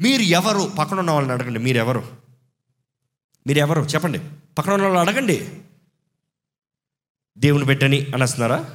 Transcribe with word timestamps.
మీరు 0.00 0.22
ఎవరు? 0.22 0.70
పక్కన 0.78 0.98
ఉన్న 0.98 1.10
వాళ్ళని 1.10 1.34
అడగండి. 1.34 1.58
మీరు 1.58 1.78
ఎవరు? 1.78 2.04
మీరు 3.46 3.58
ఎవరు? 3.58 3.80
చెప్పండి. 3.82 4.18
పక్కన 4.58 4.72
ఉన్న 4.72 4.86
వాళ్ళని 4.86 5.10
అడగండి. 5.10 5.48
దేవుని 7.38 7.64
బిడ్డని 7.64 8.06
అనేస్తున్నారా? 8.14 8.70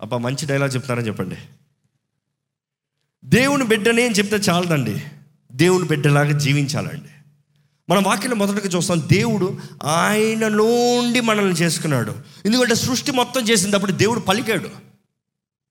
అబ్బా 0.00 0.18
మంచి 0.18 0.46
డైలాగ్ 0.46 0.74
చెప్తున్నారని 0.74 1.06
చెప్పండి. 1.06 1.36
దేవుని 3.24 3.64
బిడ్డని 3.64 4.02
అని 4.02 4.14
చెప్తే 4.14 4.36
చాలదండి. 4.36 5.02
దేవుని 5.52 5.88
బిడ్డలాగా 5.88 6.38
జీవించాలండి. 6.38 7.08
మనం 7.88 8.02
వాక్యం 8.02 8.38
మొదటగా 8.38 8.68
చూస్తాం 8.68 9.00
దేవుడు 9.00 9.58
ఆయన 9.84 10.48
నుండి 10.48 11.20
మనల్ని 11.20 11.54
చేసుకున్నాడు. 11.54 12.16
ఎందుకంటే 12.44 12.74
సృష్టి 12.74 13.12
మొత్తం 13.12 13.42
చేసినప్పుడు 13.42 13.92
దేవుడు 13.92 14.20
పలికాడు. 14.20 14.70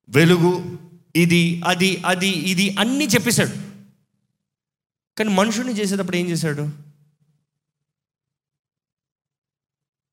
వెలుగు 0.09 0.77
ఇది 1.15 1.61
అది 1.68 2.04
అది 2.05 2.29
ఇది 2.29 2.75
అన్నీ 2.79 3.05
చెప్పేశాడు. 3.05 3.70
కానీ 5.18 5.34
మనుషుని 5.34 5.73
చేసేటప్పుడు 5.73 6.18
ఏం 6.18 6.27
చేశాడు? 6.27 6.70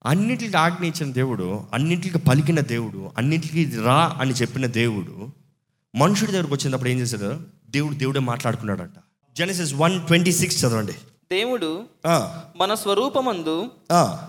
అన్నిటికి 0.06 0.56
ఆజ్ఞ 0.56 0.84
ఇచ్చిన 0.84 1.12
దేవుడు 1.12 1.64
అన్నిటికి 1.72 2.18
పలికిన 2.18 2.60
దేవుడు 2.60 3.10
అన్నిటికీ 3.18 3.64
రా 3.64 4.16
అని 4.20 4.32
చెప్పిన 4.32 4.66
దేవుడు 4.66 5.28
మనుషుడి 5.94 6.32
దగ్గరకు 6.32 6.52
వచ్చినప్పుడు 6.52 6.88
ఏం 6.88 6.98
చేశాడు? 6.98 7.40
దేవుడు 7.70 7.94
దేవుడే 7.94 8.20
మాట్లాడుకున్నాడంట. 8.20 8.94
జెనసిస్ 9.36 9.74
వన్ 9.74 10.06
ట్వంటీ 10.06 10.32
సిక్స్ 10.32 10.64
చదవండి. 10.64 10.92
దేవుడు 11.30 11.84
మన 12.56 12.74
స్వరూపమందు. 12.74 13.70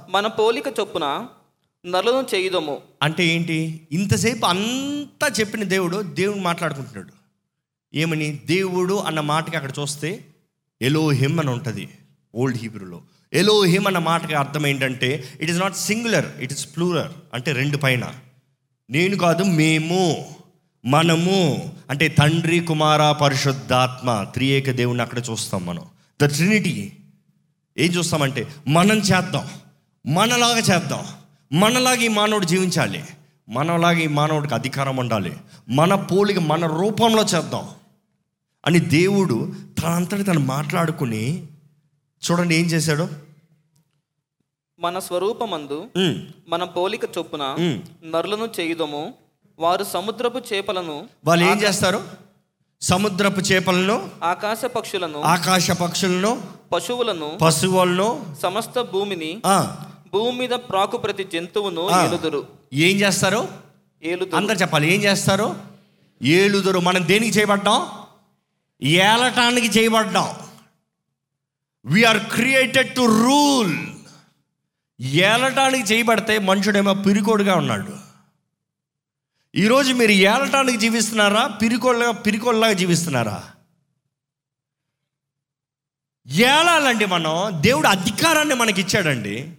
మన 0.09 0.27
పోలిక 0.27 0.67
చొప్పున 0.79 1.27
నరులను 1.85 2.35
చేయుదము. 2.35 2.81
అంటే 3.01 3.27
ఏంటి? 3.27 3.87
ఇంతసేపు 3.91 4.45
అంతా 4.45 5.27
చెప్పిన 5.39 5.63
దేవుడు 5.63 6.01
దేవుడు 6.01 6.39
మాట్లాడుకుంటున్నాడు. 6.39 7.13
ఏమని? 7.93 8.31
దేవుడు 8.31 8.93
అన్న 8.93 9.19
మాటకి 9.19 9.55
అక్కడ 9.55 9.73
చూస్తే 9.79 10.28
ఎలో 10.81 11.09
హిమ్ 11.09 11.39
అని 11.39 11.49
ఉంటుంది 11.49 11.89
ఓల్డ్ 12.35 12.57
హీబ్రూలో 12.57 13.01
ఎలో 13.33 13.63
హిమ్ 13.63 13.87
అన్న 13.87 13.97
మాటకి 13.97 14.33
అర్థం 14.33 14.67
ఏంటంటే 14.67 15.23
it 15.41 15.51
is 15.51 15.59
not 15.59 15.75
singular 15.75 16.25
it 16.39 16.53
is 16.53 16.75
plural 16.75 17.11
అంటే 17.33 17.51
రెండు 17.51 17.77
పైన. 17.77 18.13
నేను 18.89 19.17
కాదు 19.17 19.43
మేము 19.43 20.25
మనము 20.85 21.71
అంటే 21.89 22.07
తండ్రి 22.07 22.59
కుమార 22.59 23.11
పరిశుద్ధాత్మ 23.11 24.23
త్రియేక 24.23 24.71
దేవుని 24.71 25.01
అక్కడ 25.01 25.19
చూస్తాం 25.31 25.65
మనం. 25.65 25.85
ద 26.21 26.25
ట్రినిటీ 26.25 26.91
ఏం 27.77 27.91
చూస్తామంటే 27.91 28.47
మనం 28.67 28.97
చేద్దాం 28.97 29.47
మనలాగా 30.05 30.57
చేద్దాం 30.57 31.05
మనలాగా 31.51 32.01
ఈ 32.01 32.07
మానవుడు 32.07 32.45
జీవించాలి 32.45 33.03
మనలాగా 33.49 33.99
ఈ 33.99 34.07
మానవుడికి 34.07 34.53
అధికారం 34.53 34.97
ఉండాలి 34.97 35.33
మన 35.69 35.95
పోలిక 35.95 36.39
మన 36.39 36.65
రూపంలో 36.65 37.23
చేద్దాం. 37.23 37.69
అని 38.65 38.79
దేవుడు 38.79 39.53
తనంతటి 39.81 40.23
తను 40.23 40.39
మాట్లాడుకుని 40.39 41.47
చూడండి 42.23 42.55
ఏం 42.55 42.65
చేశాడు? 42.65 43.07
మన 44.79 44.99
స్వరూపమందు 44.99 45.87
మన 46.47 46.63
పోలిక 46.63 47.03
చొప్పున. 47.17 47.43
నరులను 48.05 48.49
చేయుదము. 48.59 49.13
వారు 49.59 49.83
సముద్రపు 49.83 50.41
చేపలను 50.53 51.07
వాళ్ళు 51.25 51.45
ఏం 51.45 51.61
చేస్తారు? 51.61 52.03
సముద్రపు 52.81 53.39
చేపలను 53.39 54.09
ఆకాశ 54.23 54.65
పక్షులను 54.65 55.21
ఆకాశ 55.21 55.71
పక్షులను 55.71 56.41
పశువులను 56.71 57.37
పశువులను 57.41 58.35
సమస్త 58.41 58.81
భూమిని 58.81 59.41
భూమి 60.13 60.37
మీద 60.37 60.49
ప్రాకు 60.49 60.97
ప్రతి 60.97 61.23
జంతువును. 61.23 61.89
ఏలుదురు. 62.05 62.47
ఏం 62.73 62.97
చేస్తారు? 62.97 63.47
ఏలుదురు. 64.03 64.35
అందరు 64.35 64.55
చెప్పాలి 64.55 64.93
ఏం 64.93 65.03
చేస్తారు? 65.03 65.55
ఏలుదురు. 66.23 66.79
మనం 66.79 67.07
దేనికి 67.07 67.39
చేయబడ్డాం? 67.39 67.98
ఏలటానికి 68.81 69.67
చేయబడ్డాం. 69.67 70.35
We are 71.85 72.19
created 72.19 72.95
to 72.95 73.23
rule 73.23 73.77
ఏలటానికి 75.01 75.93
చేయబడితే 75.93 76.39
మనుషుడేమో 76.39 76.93
పిరికోడుగా 76.93 77.55
ఉన్నాడు. 77.55 77.97
ఈరోజు 79.55 79.93
మీరు 79.93 80.11
ఏలటానికి 80.11 80.77
జీవిస్తున్నారా? 80.77 81.47
పిరికోళ్ళగా 81.47 82.11
పిరికోళ్ళగా 82.11 82.73
జీవిస్తున్నారా? 82.73 83.43
ఏలాలండి 86.27 87.05
మనం? 87.05 87.61
దేవుడు 87.61 87.87
అధికారాన్ని 87.87 88.55
మనకి 88.55 88.81
ఇచ్చాడండి 88.81 89.55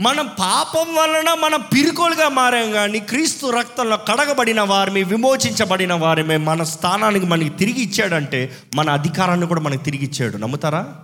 మనం 0.00 0.26
పాపం 0.26 0.94
వలన 0.94 1.34
మనం 1.34 1.60
పిరుకోలుగా 1.60 2.28
మారాం 2.28 2.70
కానీ 2.70 2.98
క్రీస్తు 2.98 3.46
రక్తంలో 3.46 3.96
కడగబడిన 3.96 4.60
వారిని 4.60 5.02
విమోచించబడిన 5.02 5.92
వారిమే 5.92 6.36
మన 6.36 6.62
స్థానానికి 6.62 7.26
మనకి 7.26 7.48
తిరిగి 7.48 7.82
ఇచ్చాడంటే 7.82 8.56
మన 8.74 8.90
అధికారాన్ని 8.90 9.46
కూడా 9.46 9.60
మనకి 9.60 9.84
తిరిగి 9.84 10.04
ఇచ్చాడు. 10.04 10.36
నమ్ముతారా? 10.36 10.96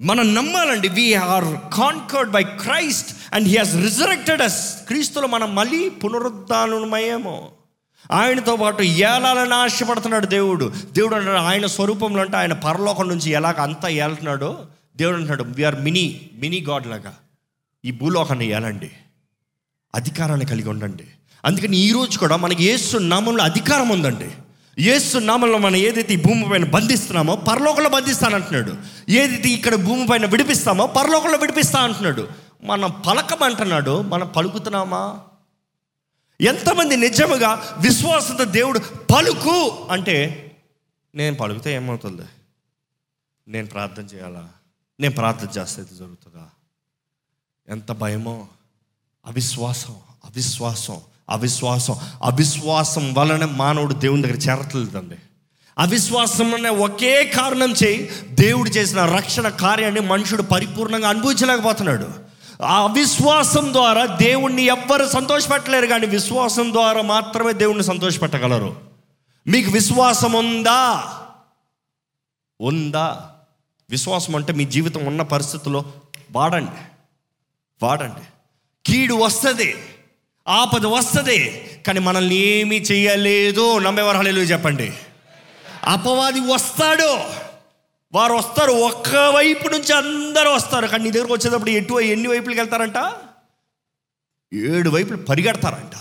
మనం 0.00 0.34
నమ్మాలండి 0.34 0.88
we 0.88 1.14
are 1.14 1.44
conquered 1.74 2.30
by 2.30 2.42
Christ 2.42 3.16
and 3.34 3.48
he 3.48 3.56
has 3.56 3.74
resurrected 3.74 4.42
us 4.42 4.76
క్రీస్తులో 4.86 5.26
మనం 5.26 5.54
మళ్ళీ 5.54 5.88
పునరుద్ధానమయ్యేమో. 5.88 7.48
ఆయనతో 8.12 8.56
పాటు 8.56 8.82
ఏలాలని 8.82 9.54
ఆశపడుతున్నాడు 9.54 10.26
దేవుడు. 10.26 10.72
దేవుడు 10.92 11.14
అంటాడు 11.14 11.38
ఆయన 11.38 11.66
స్వరూపంలో 11.66 12.22
అంటే 12.22 12.36
ఆయన 12.36 12.52
పరలోకం 12.52 13.08
నుంచి 13.08 13.30
ఎలాగ 13.30 13.54
అంతా 13.60 13.88
ఏలుతున్నాడో 13.88 14.58
దేవుడు 14.96 15.16
అంటాడు 15.16 15.42
వీఆర్ 15.42 15.80
మినీ 15.80 16.30
మినీ 16.34 16.60
గాడ్ 16.60 16.86
లాగా. 16.86 17.14
ఈ 17.86 17.90
భూలోకాన్ని 17.90 18.46
ఏలండి? 18.46 18.92
అధికారాన్ని 19.94 20.46
కలిగి 20.46 20.68
ఉండండి. 20.68 21.04
అందుకని 21.44 21.76
ఈరోజు 21.76 22.18
కూడా 22.18 22.36
మనకి 22.36 22.64
ఏసు 22.64 22.96
నామంలో 22.96 23.44
అధికారం 23.44 23.88
ఉందండి. 23.88 24.30
ఏసు 24.78 25.18
నామంలో 25.18 25.58
మనం 25.58 25.76
ఏదైతే 25.76 26.14
ఈ 26.14 26.16
భూమి 26.16 26.48
పైన 26.48 26.64
బంధిస్తున్నామో 26.64 27.36
పరలోకంలో 27.36 27.88
బంధిస్తానంటున్నాడు. 27.88 28.76
ఏదైతే 29.08 29.48
ఇక్కడ 29.48 29.74
భూమి 29.74 30.06
పైన 30.06 30.26
విడిపిస్తామో 30.26 30.86
పరలోకంలో 30.86 31.38
విడిపిస్తా 31.38 31.80
అంటున్నాడు. 31.80 32.28
మనం 32.64 33.02
పలకమంటున్నాడు 33.08 34.02
మనం 34.02 34.28
పలుకుతున్నామా? 34.28 35.20
ఎంతమంది 36.40 36.96
నిజముగా 36.96 37.76
విశ్వాసంతో 37.78 38.44
దేవుడు 38.44 38.78
పలుకు 39.12 39.88
అంటే 39.90 40.16
నేను 41.14 41.36
పలుకుతే 41.36 41.74
ఏమవుతుంది? 41.74 42.22
నేను 43.48 43.66
ప్రార్థన 43.66 44.02
చేయాలా? 44.02 44.48
నేను 45.00 45.14
ప్రార్థన 45.14 45.60
చేస్తే 45.60 45.82
ఇది 45.82 45.94
జరుగుతుందా? 45.94 46.50
ఎంత 47.68 47.92
భయమో. 47.92 48.46
అవిశ్వాసం 49.26 49.94
అవిశ్వాసం 50.24 51.00
అవిశ్వాసం. 51.30 51.96
అవిశ్వాసం 52.22 53.14
వలన 53.14 53.44
మానవుడు 53.44 53.94
దేవుని 53.94 54.22
దగ్గర 54.22 54.36
చేరట్లేదండి. 54.36 55.16
అవిశ్వాసం 55.78 56.54
అనే 56.54 56.68
ఒకే 56.68 57.24
కారణం 57.24 57.72
చేయి 57.72 58.10
దేవుడు 58.30 58.68
చేసిన 58.68 59.04
రక్షణ 59.04 59.48
కార్యాన్ని 59.48 60.00
మనుషుడు 60.00 60.42
పరిపూర్ణంగా 60.42 61.08
అనుభవించలేకపోతున్నాడు. 61.08 62.08
ఆ 62.62 62.82
అవిశ్వాసం 62.82 63.72
ద్వారా 63.72 64.06
దేవుణ్ణి 64.06 64.62
ఎవ్వరు 64.62 65.08
సంతోషపెట్టలేరు 65.08 65.86
కానీ 65.86 66.06
విశ్వాసం 66.06 66.72
ద్వారా 66.72 67.02
మాత్రమే 67.02 67.52
దేవుణ్ణి 67.52 67.84
సంతోషపెట్టగలరు. 67.84 68.76
మీకు 69.46 69.70
విశ్వాసం 69.70 70.32
ఉందా? 70.32 71.04
ఉందా? 72.60 73.30
విశ్వాసం 73.90 74.36
అంటే 74.36 74.52
మీ 74.52 74.64
జీవితం 74.64 75.06
ఉన్న 75.06 75.22
పరిస్థితుల్లో 75.22 75.84
వాడండి. 76.32 76.95
వాడండి. 77.82 78.26
కీడు 78.86 79.14
వస్తుంది 79.14 79.76
ఆపద 80.48 80.86
వస్తుంది 80.86 81.70
కానీ 81.86 82.00
మనల్ని 82.00 82.34
ఏమీ 82.34 82.76
చేయలేదు 82.76 83.78
నమ్మేవారు 83.78 84.16
హల్లెలూయా 84.16 84.44
చెప్పండి. 84.44 84.92
అపవాది 85.84 86.40
వస్తాడు. 86.40 87.18
వారు 88.12 88.32
వస్తారు 88.32 88.72
ఒక్క 88.72 89.16
వైపు 89.16 89.68
నుంచి 89.68 89.92
అందరూ 89.92 90.54
వస్తారు. 90.54 90.86
కానీ 90.86 91.04
నీ 91.04 91.10
దగ్గరకు 91.10 91.32
వచ్చేటప్పుడు 91.32 91.70
ఎటు 91.70 92.00
ఎన్ని 92.00 92.28
వైపులకి 92.28 92.60
వెళ్తారంట? 92.60 93.12
ఏడు 94.54 94.90
వైపులు 94.90 95.16
పరిగెడతారంట. 95.16 95.92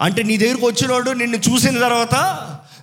అంటే 0.00 0.22
నీ 0.22 0.36
దగ్గరకు 0.36 0.66
వచ్చినోడు 0.66 1.10
నిన్ను 1.10 1.36
చూసిన 1.36 1.80
తర్వాత 1.80 2.14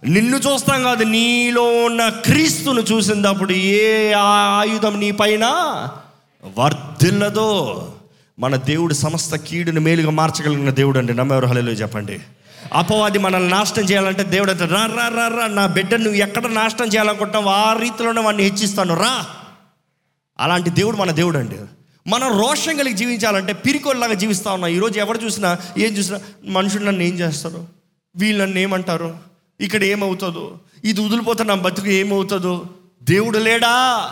నిన్ను 0.04 0.38
చూస్తాం 0.38 0.84
కాదు 0.84 1.04
నీలో 1.04 1.84
ఉన్న 1.84 2.10
క్రీస్తును 2.10 2.82
చూసినప్పుడు 2.82 3.54
ఏ 3.54 4.12
ఆయుధం 4.12 5.00
నీ 5.00 5.12
పైన? 5.12 5.46
వర్ధిల్లదో 6.58 7.92
మన 8.40 8.56
దేవుడు 8.56 8.94
సమస్త 8.94 9.36
కీడుని 9.36 9.80
మేలుగా 9.80 10.10
మార్చగలిగిన 10.10 10.70
దేవుడు 10.70 11.00
అండి 11.00 11.14
నమ్మెవరు 11.14 11.46
హలేలో 11.46 11.72
చెప్పండి. 11.72 12.20
అపవాది 12.74 13.20
మనల్ని 13.20 13.50
నాశనం 13.50 13.84
చేయాలంటే 13.84 14.24
దేవుడు 14.24 14.52
అంటే 14.52 14.66
రా 14.66 14.86
రా 14.86 15.08
రా 15.08 15.28
రా 15.28 15.48
నా 15.48 15.68
బిడ్డను 15.68 16.04
నువ్వు 16.04 16.22
ఎక్కడ 16.22 16.48
నాశనం 16.48 16.88
చేయాలనుకుంటావు 16.88 17.50
ఆ 17.50 17.74
రీతిలోనే 17.74 18.22
వాడిని 18.22 18.44
హెచ్చిస్తాను. 18.44 19.00
రా. 19.00 19.26
అలాంటి 20.40 20.70
దేవుడు 20.70 20.98
మన 20.98 21.12
దేవుడు 21.12 21.38
అండి 21.38 21.56
మనం 22.08 22.40
రోషం 22.40 22.78
కలిగి 22.78 22.94
జీవించాలంటే 22.94 23.54
పిరికోళ్ళలాగా 23.54 24.14
జీవిస్తా 24.14 24.52
ఉన్నాం. 24.52 24.72
ఈరోజు 24.72 25.00
ఎవరు 25.00 25.26
చూసినా 25.26 25.58
ఏం 25.78 25.98
చూసినా 25.98 26.20
మనుషులు 26.46 26.86
నన్ను 26.86 27.04
ఏం 27.04 27.20
చేస్తారు 27.20 27.68
వీళ్ళు 28.16 28.44
నన్ను 28.44 28.60
ఏమంటారు? 28.60 29.16
ఇక్కడ 29.62 29.84
ఏమవుతుందో? 29.84 30.52
ఇది 30.84 31.06
వదిలిపోతే 31.06 31.44
నా 31.44 31.54
బతుకు 31.54 31.88
ఏమవుతుందో? 31.88 32.66
దేవుడు 33.04 33.38
లేడా? 33.38 34.08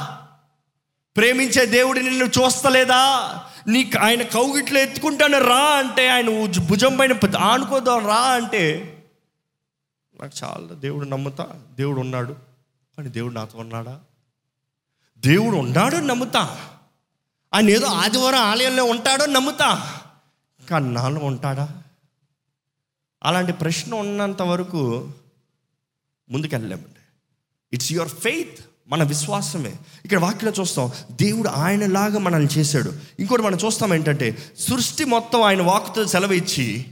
ప్రేమించే 1.20 1.66
దేవుడు 1.66 2.00
నిన్ను 2.00 2.26
చూస్తలేదా? 2.26 3.30
నీకు 3.68 4.00
ఆయన 4.00 4.22
కౌగిట్లో 4.24 4.80
ఎత్తుకుంటాను 4.80 5.38
రా 5.38 5.60
అంటే 5.60 6.10
ఆయన 6.10 6.46
భుజం 6.46 6.98
పైన 6.98 7.38
ఆనుకోదాం 7.38 8.08
రా 8.08 8.20
అంటే 8.20 8.96
నాకు 10.22 10.34
చాలా 10.44 10.74
దేవుడు 10.74 11.06
నమ్ముతా 11.06 11.62
దేవుడు 11.76 12.00
ఉన్నాడు 12.00 12.34
కానీ 12.98 13.10
దేవుడు 13.10 13.34
నాతో 13.34 13.60
ఉన్నాడా? 13.60 14.00
దేవుడు 15.18 15.56
ఉన్నాడో 15.58 16.00
నమ్ముతా. 16.00 16.70
ఆయన 17.54 17.70
ఏదో 17.70 17.88
ఆదివారం 17.88 18.40
ఆలయంలో 18.40 18.84
ఉంటాడో 18.84 19.24
అని 19.24 19.34
నమ్ముతా. 19.34 20.00
కానీ 20.70 20.90
నాలో 20.90 21.26
ఉంటాడా? 21.26 21.82
అలాంటి 23.24 23.52
ప్రశ్న 23.52 23.96
ఉన్నంత 23.96 24.42
వరకు 24.42 25.12
ముందుకెళ్ళలేమండి. 26.30 27.00
ఇట్స్ 27.74 27.92
యువర్ 27.92 28.10
ఫెయిత్ 28.10 28.69
మన 28.90 29.04
విశ్వాసమే. 29.04 29.74
ఇక్కడ 30.06 30.20
వాక్యలో 30.20 30.54
చూస్తాం 30.60 30.92
దేవుడు 31.12 31.50
ఆయనలాగా 31.50 32.20
మనల్ని 32.20 32.50
చేశాడు. 32.58 32.94
ఇంకోటి 33.20 33.42
మనం 33.42 33.58
చూస్తాం 33.66 33.94
ఏంటంటే 33.94 34.38
సృష్టి 34.60 35.06
మొత్తం 35.06 35.42
ఆయన 35.42 35.62
వాక్తో 35.62 36.08
సెలవు 36.08 36.34
ఇచ్చి 36.34 36.86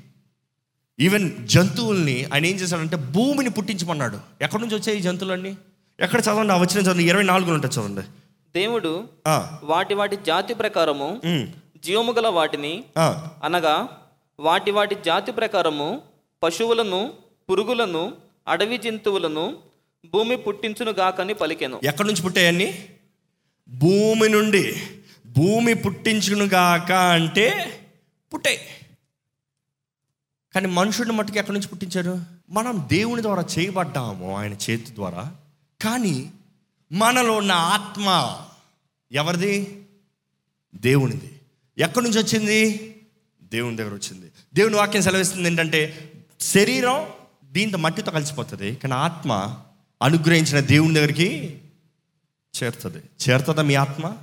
ఈవెన్ 0.99 1.47
జంతువుల్ని 1.47 2.25
ఆయన 2.33 2.45
ఏం 2.45 2.55
చేశాడంటే 2.55 2.95
భూమిని 2.95 3.49
పుట్టించమన్నాడు. 3.49 4.19
ఎక్కడి 4.41 4.61
నుంచి 4.61 4.75
వచ్చాయి 4.75 4.97
ఈ 4.99 5.01
జంతువులన్నీ? 5.01 5.57
ఎక్కడ 5.99 6.19
చదవండి? 6.19 6.53
ఆ 6.53 6.57
వచ్చిన 6.57 6.81
చదవండి. 6.81 7.09
ఇరవై 7.09 7.23
నాలుగులో 7.23 7.55
ఉంటుంది 7.55 7.75
చదవండి. 7.75 8.01
దేవుడు 8.55 9.03
వాటి 9.63 9.93
వాటి 9.93 10.17
జాతి 10.27 10.53
ప్రకారము 10.53 11.21
జీవము 11.85 12.11
గల 12.11 12.27
వాటిని 12.27 12.83
అనగా 13.43 13.87
వాటి 14.39 14.71
వాటి 14.71 14.95
జాతి 15.05 15.31
ప్రకారము 15.31 16.01
పశువులను 16.43 17.13
పురుగులను 17.49 18.13
అడవి 18.47 18.77
జంతువులను 18.77 19.66
భూమి 20.05 20.37
పుట్టించును 20.37 20.91
గాకని 20.91 21.33
పలికెను. 21.33 21.81
ఎక్కడి 21.83 22.07
నుంచి 22.07 22.21
పుట్టాయన్ని? 22.21 22.89
భూమి 23.69 24.29
నుండి. 24.29 24.81
భూమి 25.25 25.73
పుట్టించునుగాక 25.73 26.91
అంటే 26.91 27.79
పుట్టాయి. 28.33 28.59
కానీ 30.55 30.67
మనుషుడిని 30.67 31.15
మట్టుకు 31.15 31.37
ఎక్కడి 31.37 31.57
నుంచి 31.57 31.67
పుట్టించారు? 31.67 32.23
మనం 32.49 32.87
దేవుని 32.91 33.21
ద్వారా 33.21 33.45
చేయబడ్డాము 33.59 34.37
ఆయన 34.37 34.53
చేతి 34.53 34.95
ద్వారా. 34.95 35.35
కానీ 35.83 36.31
మనలో 36.91 37.33
ఉన్న 37.33 37.51
ఆత్మ 37.51 38.37
ఎవరిది? 39.11 39.83
దేవునిది. 40.75 41.39
ఎక్కడి 41.77 42.05
నుంచి 42.05 42.19
వచ్చింది? 42.19 42.95
దేవుని 43.43 43.77
దగ్గర 43.77 43.93
వచ్చింది. 43.93 44.31
దేవుని 44.53 44.75
వాక్యం 44.75 45.01
సెలవిస్తుంది 45.01 45.47
ఏంటంటే 45.47 46.11
శరీరం 46.39 47.07
దీంతో 47.43 47.77
మట్టితో 47.77 48.11
కలిసిపోతుంది 48.11 48.75
కానీ 48.75 48.93
ఆత్మ 48.93 49.57
అనుగ్రహించిన 50.01 50.59
దేవుని 50.59 50.93
దగ్గరికి 50.93 51.61
చేరుతుంది. 52.63 52.97
చేరుతుందా 52.97 53.61
మీ 53.61 53.75
ఆత్మ? 53.75 54.13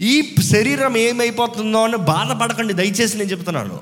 ఈ 0.00 0.34
శరీరం 0.40 0.96
ఏమైపోతుందో 0.96 1.84
అని 1.84 1.96
బాధపడకండి. 1.96 2.74
దయచేసి 2.74 3.18
నేను 3.18 3.30
చెప్తున్నాను. 3.30 3.80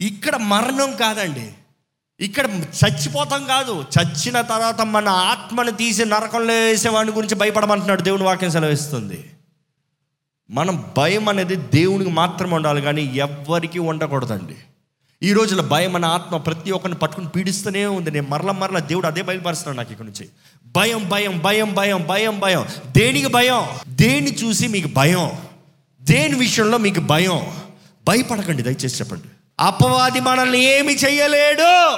ఇక్కడ 0.00 0.36
మరణం 0.36 0.96
కాదండి. 0.96 1.52
ఇక్కడ 2.20 2.46
చచ్చిపోతాం 2.50 3.44
కాదు. 3.44 3.84
చచ్చిన 4.00 4.40
తర్వాత 4.40 4.80
మన 4.80 5.08
ఆత్మను 5.08 5.70
తీసి 5.70 6.04
నరకంలో 6.04 6.54
వేసేవాడి 6.54 7.12
గురించి 7.12 7.34
భయపడమంటున్నాడు. 7.34 8.02
దేవుని 8.02 8.22
వాక్యం 8.22 8.50
సెలవిస్తుంది. 8.50 9.30
మనం 10.50 10.92
భయం 10.96 11.28
అనేది 11.28 11.56
దేవునికి 11.56 12.10
మాత్రమే 12.10 12.54
ఉండాలి 12.54 12.82
కానీ 12.82 13.02
ఎవ్వరికీ 13.02 13.78
ఉండకూడదండి. 13.78 14.56
ఈ 15.22 15.32
రోజుల 15.32 15.60
భయం 15.60 15.96
అనే 15.96 16.06
ఆత్మ 16.06 16.36
ప్రతి 16.36 16.70
ఒక్కరిని 16.70 16.98
పట్టుకుని 16.98 17.28
పీడిస్తూనే 17.28 17.86
ఉంది. 17.86 18.10
నేను 18.10 18.26
మరల 18.28 18.50
మరల 18.50 18.78
దేవుడు 18.78 19.06
అదే 19.06 19.22
బయలుపరుస్తున్నాడు 19.22 19.76
నాకు 19.76 19.92
ఇక్కడ 19.92 20.04
నుంచి. 20.04 20.28
భయం 20.66 21.08
భయం 21.08 21.38
భయం 21.38 21.74
భయం 21.74 22.06
భయం 22.08 22.40
భయం. 22.40 22.66
దేనికి 22.86 23.26
భయం? 23.26 23.66
దేన్ని 23.88 24.36
చూసి 24.36 24.66
మీకు 24.66 24.88
భయం? 24.88 25.30
దేని 26.02 26.38
విషయంలో 26.38 26.78
మీకు 26.78 27.00
భయం? 27.00 27.62
భయపడకండి 28.08 28.62
దయచేసి 28.62 29.02
చెప్పండి. 29.02 29.24
అపవాది 29.60 30.20
మనల్ని 30.20 30.64
ఏమి 30.64 30.94
చేయలేడు 30.94 31.96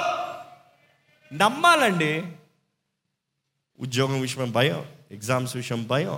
నమ్మాలండి. 1.35 2.23
ఉద్యోగం 3.79 4.21
విషయం 4.21 4.51
భయం 4.51 4.85
ఎగ్జామ్స్ 5.11 5.55
విషయం 5.55 5.87
భయం 5.87 6.17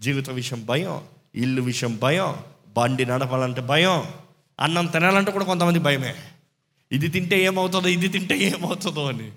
జీవిత 0.00 0.30
విషయం 0.30 0.66
భయం 0.66 1.00
ఇల్లు 1.34 1.62
విషయం 1.62 1.98
భయం 2.02 2.36
బండి 2.76 3.06
నడపాలంటే 3.06 3.60
భయం. 3.60 4.04
అన్నం 4.60 4.86
తినాలంటే 4.86 5.32
కూడా 5.32 5.44
కొంతమంది 5.44 5.78
భయమే. 5.78 6.14
ఇది 6.92 7.08
తింటే 7.08 7.42
ఏమవుతుందో 7.42 7.88
ఇది 7.88 8.08
తింటే 8.08 8.38
ఏమవుతుందో 8.38 9.06
అని. 9.06 9.32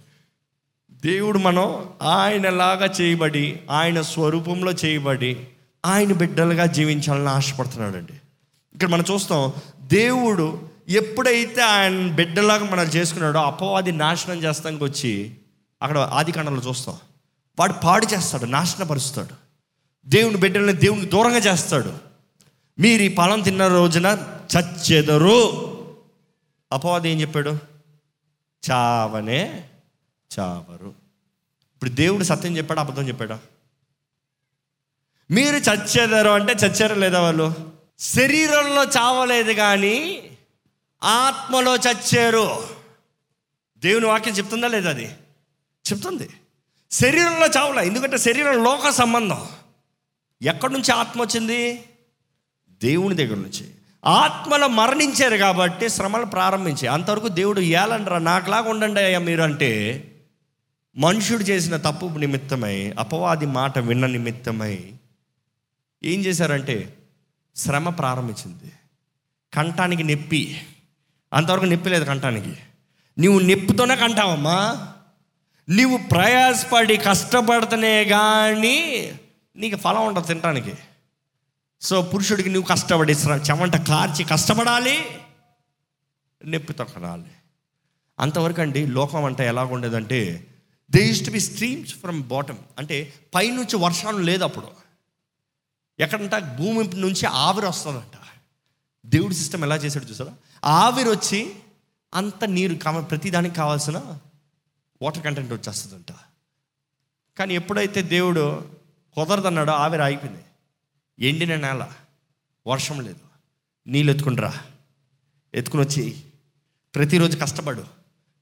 దేవుడు 0.91 1.38
మనం 1.38 1.85
ఆయనలాగా 2.01 2.85
చేయబడి 2.85 3.59
ఆయన 3.71 4.01
స్వరూపంలో 4.01 4.71
చేయబడి 4.71 5.47
ఆయన 5.85 6.13
బిడ్డలుగా 6.13 6.65
జీవించాలని 6.65 7.29
ఆశపడుతున్నాడండి. 7.29 8.13
ఇక్కడ 8.75 8.89
మనం 8.89 9.03
చూస్తాం 9.12 9.53
దేవుడు 9.81 10.69
ఎప్పుడైతే 10.89 11.62
ఆయన 11.62 12.12
బిడ్డలాగా 12.12 12.65
మనం 12.65 12.83
చేసుకున్నాడో 12.83 13.39
అపవాది 13.39 13.91
నాశనం 13.91 14.44
చేస్తానికి 14.44 14.83
వచ్చి 14.83 15.35
అక్కడ 15.81 15.97
ఆది 15.97 16.31
కాండంలో 16.31 16.62
చూస్తాం. 16.69 16.95
వాడు 17.59 17.74
పాడు 17.74 18.06
చేస్తాడు 18.06 18.45
నాశనపరుస్తాడు. 18.45 19.35
దేవుని 20.09 20.38
బిడ్డల్ని 20.38 20.74
దేవునికి 20.74 21.09
దూరంగా 21.09 21.38
చేస్తాడు. 21.38 22.10
మీరు 22.81 23.01
ఈ 23.01 23.15
ఫలం 23.15 23.41
తిన్న 23.41 23.67
రోజున 23.67 24.37
చచ్చెదరు. 24.57 25.61
అపవాది 26.71 27.09
ఏం 27.09 27.21
చెప్పాడు? 27.21 27.57
చావనే 28.71 29.69
చావరు. 30.39 30.87
ఇప్పుడు 31.73 31.89
దేవుడు 31.89 32.23
సత్యం 32.23 32.57
చెప్పాడు? 32.57 32.79
అబద్ధం 32.79 33.07
చెప్పాడా? 33.07 33.39
మీరు 35.31 35.55
చచ్చేదారు 35.55 36.29
అంటే 36.29 36.53
చచ్చారు 36.53 36.95
లేదా 36.95 37.21
వాళ్ళు? 37.21 37.73
శరీరంలో 37.99 38.83
చావలేదు 38.83 39.53
కానీ 39.53 40.23
ఆత్మలో 41.03 41.75
చచ్చారు. 41.75 42.69
దేవుని 43.77 44.05
వాక్యం 44.05 44.33
చెప్తుందా 44.33 44.67
లేదా 44.67 44.89
అది? 44.89 45.05
చెప్తుంది. 45.91 46.29
శరీరంలో 46.91 47.47
చావలే. 47.47 47.87
ఎందుకంటే 47.87 48.17
శరీరం 48.17 48.63
లోక 48.63 48.89
సంబంధం. 48.89 49.47
ఎక్కడి 50.41 50.73
నుంచి 50.73 50.91
ఆత్మ 50.91 51.21
వచ్చింది? 51.21 51.85
దేవుని 52.83 53.15
దగ్గర 53.15 53.35
నుంచి. 53.35 53.67
ఆత్మలో 54.05 54.67
మరణించారు 54.67 55.37
కాబట్టి 55.37 55.89
శ్రమలు 55.89 56.25
ప్రారంభించాయి. 56.25 56.87
అంతవరకు 56.87 57.27
దేవుడు 57.27 57.61
ఏలంటారా 57.61 58.17
నాకులాగా 58.17 58.69
ఉండండి 58.69 59.01
అయ్యా 59.01 59.19
మీరు 59.19 59.41
అంటే 59.41 60.03
మనుషుడు 60.97 61.43
చేసిన 61.43 61.77
తప్పు 61.77 62.05
నిమిత్తమై 62.05 62.93
అపవాది 62.99 63.45
మాట 63.45 63.79
విన్న 63.79 64.05
నిమిత్తమై 64.05 64.79
ఏం 66.03 66.19
చేశారంటే 66.19 66.97
శ్రమ 67.55 67.89
ప్రారంభించింది. 67.89 68.71
కంఠానికి 69.53 70.03
నొప్పి. 70.03 70.61
అంతవరకు 71.33 71.65
నొప్పి 71.65 71.89
లేదు 71.89 72.03
కంఠానికి. 72.03 72.53
నువ్వు 73.19 73.39
నొప్పితోనే 73.39 73.95
కంటావమ్మా 73.95 74.87
నీవు 75.69 75.97
ప్రయాసపడి 75.97 76.97
కష్టపడితేనే 76.97 78.03
కానీ 78.03 79.11
నీకు 79.55 79.75
ఫలం 79.75 80.07
ఉండదు 80.07 80.27
తినడానికి 80.27 80.73
సో 81.81 82.01
పురుషుడికి 82.01 82.50
నువ్వు 82.50 82.69
కష్టపడి 82.69 83.13
చెమంట 83.13 83.75
కార్చి 83.75 84.23
కష్టపడాలి 84.23 85.21
నొప్పి 86.45 86.73
తొక్కడాలి 86.73 87.31
అంతవరకు 88.19 88.61
అండి 88.61 88.88
లోకం 88.88 89.25
అంటే 89.25 89.47
ఎలా 89.47 89.63
ఉండేదంటే 89.63 90.47
they 90.91 91.07
used 91.07 91.25
to 91.25 91.31
be 91.31 91.39
streams 91.39 91.95
from 91.95 92.23
bottom 92.23 92.57
అంటే 92.77 93.13
పైనుంచి 93.35 93.75
వర్షాలు 93.75 94.17
లేదు 94.17 94.43
అప్పుడు 94.43 94.67
ఎక్కడంట? 96.00 96.35
భూమి 96.35 96.88
నుంచి 96.88 97.25
ఆవిరి 97.25 97.67
వస్తుందంట. 97.67 98.17
దేవుడి 99.05 99.35
సిస్టమ్ 99.35 99.63
ఎలా 99.63 99.75
చేశాడు 99.75 100.05
చూసారా 100.05 100.33
ఆవిరి 100.65 101.09
వచ్చి 101.09 101.55
అంత 102.13 102.43
నీరు 102.43 102.73
కావ 102.75 103.01
ప్రతిదానికి 103.01 103.55
కావాల్సిన 103.55 104.17
వాటర్ 105.01 105.23
కంటెంట్ 105.23 105.53
వచ్చేస్తుందంట. 105.53 106.11
కానీ 107.38 107.55
ఎప్పుడైతే 107.55 108.01
దేవుడు 108.01 108.71
కుదరదన్నాడో 109.13 109.71
ఆవిరి 109.71 110.03
ఆగిపోయింది. 110.03 110.43
ఎండిన 111.20 111.56
నేల 111.56 111.88
వర్షం 112.68 113.01
లేదు. 113.01 113.20
నీళ్ళు 113.88 114.12
ఎత్తుకుంటురా 114.12 114.53
ఎత్తుకుని 115.53 115.84
వచ్చి 115.84 116.24
ప్రతిరోజు 116.96 117.38
కష్టపడు. 117.38 117.84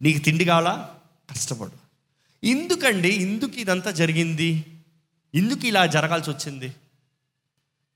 నీకు 0.02 0.20
తిండి 0.20 0.46
కావాలా? 0.46 0.96
కష్టపడు. 1.30 1.72
ఎందుకండి? 2.46 3.10
ఇందుకు 3.10 3.60
ఇదంతా 3.60 3.92
జరిగింది? 3.92 4.66
ఎందుకు 5.36 5.68
ఇలా 5.68 5.86
జరగాల్సి 5.86 6.30
వచ్చింది? 6.30 6.76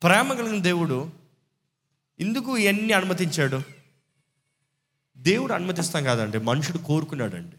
ప్రేమ 0.03 0.33
కలిగిన 0.33 0.61
దేవుడు 0.61 1.11
ఎందుకు 2.19 2.57
ఇవన్నీ 2.57 2.93
అనుమతించాడు? 2.93 3.61
దేవుడు 5.17 5.53
అనుమతిస్తాం 5.53 6.03
కాదండి. 6.03 6.37
మనుషుడు 6.37 6.77
కోరుకున్నాడండి. 6.77 7.55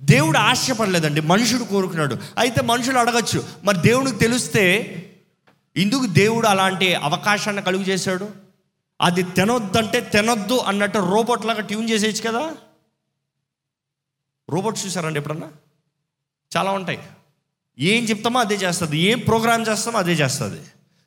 దేవుడు 0.00 0.38
ఆశపడలేదండి. 0.38 1.20
మనుషుడు 1.20 1.64
కోరుకున్నాడు. 1.64 2.14
అయితే 2.38 2.62
మనుషులు 2.62 2.98
అడగచ్చు. 2.98 3.48
మరి 3.64 3.78
దేవునికి 3.80 4.18
తెలిస్తే 4.18 4.94
ఎందుకు 5.78 6.06
దేవుడు 6.06 6.46
అలాంటి 6.46 6.94
అవకాశాన్ని 6.94 7.62
కలుగు 7.62 7.82
చేశాడు? 7.82 8.28
అది 9.00 9.22
తినొద్దంటే 9.22 10.00
తినొద్దు 10.00 10.58
అన్నట్టు 10.58 10.98
రోబోట్ 10.98 11.46
లాగా 11.46 11.60
ట్యూన్ 11.60 11.90
చేసేయచ్చు 11.90 12.30
కదా? 12.30 12.56
రోబోట్ 14.50 14.86
చూసారండి 14.86 15.18
ఎప్పుడన్నా? 15.18 15.50
చాలా 16.56 16.70
ఉంటాయి. 16.70 16.98
ఏం 17.78 18.04
చెప్తామో 18.04 18.40
అదే 18.40 18.54
చేస్తుంది. 18.54 18.98
ఏం 18.98 19.18
ప్రోగ్రామ్ 19.18 19.66
చేస్తామో 19.68 19.98
అదే 19.98 20.12
చేస్తుంది. 20.12 20.60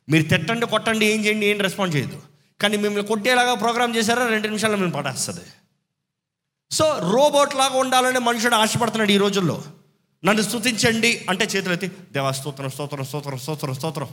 మీరు 0.08 0.22
తిట్టండి 0.22 0.66
కొట్టండి 0.66 1.06
ఏం 1.06 1.24
చేయండి 1.24 1.46
ఏం 1.46 1.60
రెస్పాండ్ 1.60 1.94
చేయదు 1.94 2.22
కానీ 2.60 2.76
మిమ్మల్ని 2.76 3.08
కొట్టేలాగా 3.08 3.54
ప్రోగ్రామ్ 3.54 3.96
చేశారా? 3.96 4.26
రెండు 4.26 4.46
నిమిషాల్లో 4.46 4.78
మిమ్మల్ని 4.78 5.08
పడేస్తుంది. 5.08 5.40
సో 6.70 7.12
రోబోట్ 7.12 7.54
లాగా 7.54 7.78
ఉండాలని 7.78 8.18
మనుషుడు 8.18 8.54
ఆశపడుతున్నాడు 8.54 9.12
ఈ 9.12 9.16
రోజుల్లో. 9.16 9.64
నన్ను 10.24 10.42
స్థుతించండి 10.42 11.26
అంటే 11.30 11.44
చేతులు 11.44 11.76
దేవా 12.12 12.30
స్తోత్రం 12.30 12.70
స్తోత్రం 12.70 13.04
స్తోత్రం 13.04 13.38
స్తోత్రం 13.38 13.74
స్తోత్రం. 13.74 14.08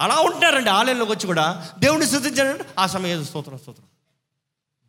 అలా 0.00 0.20
ఉంటున్నారండి. 0.20 0.70
ఆలయంలోకి 0.70 1.10
వచ్చి 1.10 1.26
కూడా 1.26 1.68
దేవుడిని 1.78 2.06
స్తుతించండి 2.06 2.64
ఆ 2.78 2.86
సమయం 2.86 3.24
స్తోత్రం 3.24 3.58
స్తోత్రం. 3.58 3.86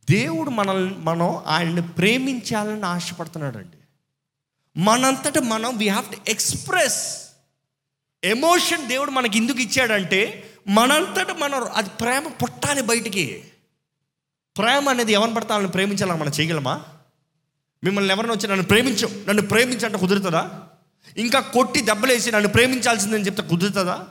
దేవుడు 0.09 0.49
మనల్ని 0.49 0.95
మనం 0.97 1.37
ఆయన్ని 1.47 1.81
ప్రేమించాలని 1.81 2.85
ఆశపడుతున్నాడండి. 2.85 3.77
మనంతట 4.79 5.37
మనం 5.37 5.77
we 5.77 5.87
have 5.87 6.05
to 6.05 6.17
express 6.27 7.31
emotion 8.23 8.87
దేవుడు 8.87 9.11
మనకి 9.11 9.37
ఎందుకు 9.37 9.59
ఇచ్చాడంటే 9.59 10.49
మనంతట 10.67 11.31
మనం 11.31 11.67
అది 11.75 11.89
ప్రేమ 11.89 12.27
పుట్టాలి 12.27 12.81
బయటికి. 12.81 13.43
ప్రేమ 14.57 14.89
అనేది 14.89 15.13
ఎవరిని 15.13 15.35
పడతా 15.35 15.55
వాళ్ళని 15.55 15.71
ప్రేమించాలని 15.71 16.19
మనం 16.19 16.31
చేయగలమా? 16.39 16.83
మిమ్మల్ని 17.83 18.13
ఎవరిని 18.13 18.33
వచ్చి 18.33 18.47
నన్ను 18.47 18.65
ప్రేమించు 18.65 19.25
నన్ను 19.27 19.47
ప్రేమించంటే 19.47 19.97
కుదురుతుందా? 19.97 20.61
ఇంకా 21.17 21.39
కొట్టి 21.39 21.81
దెబ్బలేసి 21.81 22.31
నన్ను 22.31 22.49
ప్రేమించాల్సిందని 22.49 23.25
చెప్తే 23.25 23.43
కుదురుతుందా? 23.43 24.07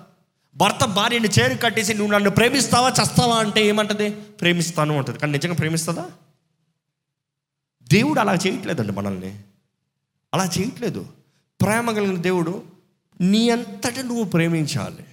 భర్త 0.61 0.85
భార్యని 0.85 1.29
చేరు 1.29 1.59
కట్టేసి 1.59 1.95
నువ్వు 1.95 2.13
నన్ను 2.13 2.31
ప్రేమిస్తావా 2.31 2.89
చస్తావా 2.89 3.37
అంటే 3.37 3.67
ఏమంటది? 3.67 4.11
ప్రేమిస్తాను 4.11 4.97
అంటది. 4.97 5.19
కానీ 5.19 5.33
నిజంగా 5.33 5.55
ప్రేమిస్తుందా? 5.55 6.11
దేవుడు 7.89 8.21
అలా 8.21 8.35
చేయట్లేదండి 8.35 8.93
మనల్ని. 8.93 9.43
అలా 10.35 10.45
చేయట్లేదు. 10.45 11.07
ప్రేమ 11.61 11.91
కలిగిన 11.91 12.17
దేవుడు 12.17 12.63
నీ 13.21 13.51
అంతట 13.51 13.99
నువ్వు 13.99 14.25
ప్రేమించాలి. 14.25 15.05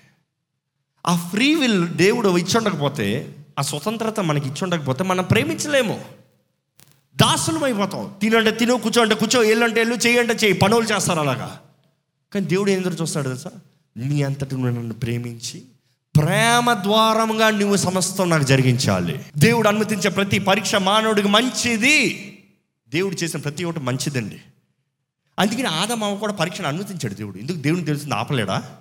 ఆ 1.07 1.29
ఫ్రీ 1.29 1.55
విల్ 1.55 1.87
దేవుడు 1.87 2.37
ఇచ్చుండకపోతే 2.37 3.35
ఆ 3.59 3.61
స్వతంత్రత 3.61 4.19
మనకి 4.19 4.47
ఇచ్చుండకపోతే 4.49 5.03
మనం 5.03 5.23
ప్రేమించలేము. 5.23 6.05
దాసులం 7.15 7.63
అయిపోతాం. 7.63 8.15
తినంటే 8.21 8.51
తిను 8.51 8.77
కూర్చోంటే 8.77 9.15
కూర్చో 9.15 9.43
ఏళ్ళంటే 9.43 9.81
ఏళ్ళు 9.81 9.95
చేయంటే 9.95 10.33
చేయి 10.33 10.53
పనులు 10.53 10.85
చేస్తారు 10.85 11.19
అలాగా. 11.19 11.61
కానీ 12.33 12.45
దేవుడు 12.45 12.69
ఏం 12.69 12.81
చూస్తాడు 12.81 13.27
తెలుసా? 13.27 13.51
నీ 13.97 14.23
అంతటి 14.23 14.55
నువ్వు 14.55 14.71
నన్ను 14.71 14.93
ప్రేమించి 14.93 15.65
ప్రేమ 16.17 16.73
ద్వారంగా 16.73 17.49
నువ్వు 17.49 17.75
సమస్తం 17.75 18.29
నాకు 18.29 18.43
జరిగించాలి. 18.43 19.25
దేవుడు 19.37 19.67
అనుమతించే 19.67 20.09
ప్రతి 20.09 20.39
పరీక్ష 20.39 20.75
మానవుడికి 20.75 21.27
మంచిది. 21.27 22.33
దేవుడు 22.89 23.15
చేసిన 23.15 23.39
ప్రతి 23.39 23.63
ఒక్కటి 23.63 23.85
మంచిదండి. 23.85 24.41
అందుకని 25.39 25.67
ఆదమావ 25.67 26.15
కూడా 26.15 26.33
పరీక్షను 26.33 26.67
అనుమతించాడు 26.67 27.13
దేవుడు. 27.13 27.37
ఎందుకు 27.37 27.57
దేవుడిని 27.57 27.87
తెలిసింది 27.87 28.15
ఆపలేడా? 28.15 28.77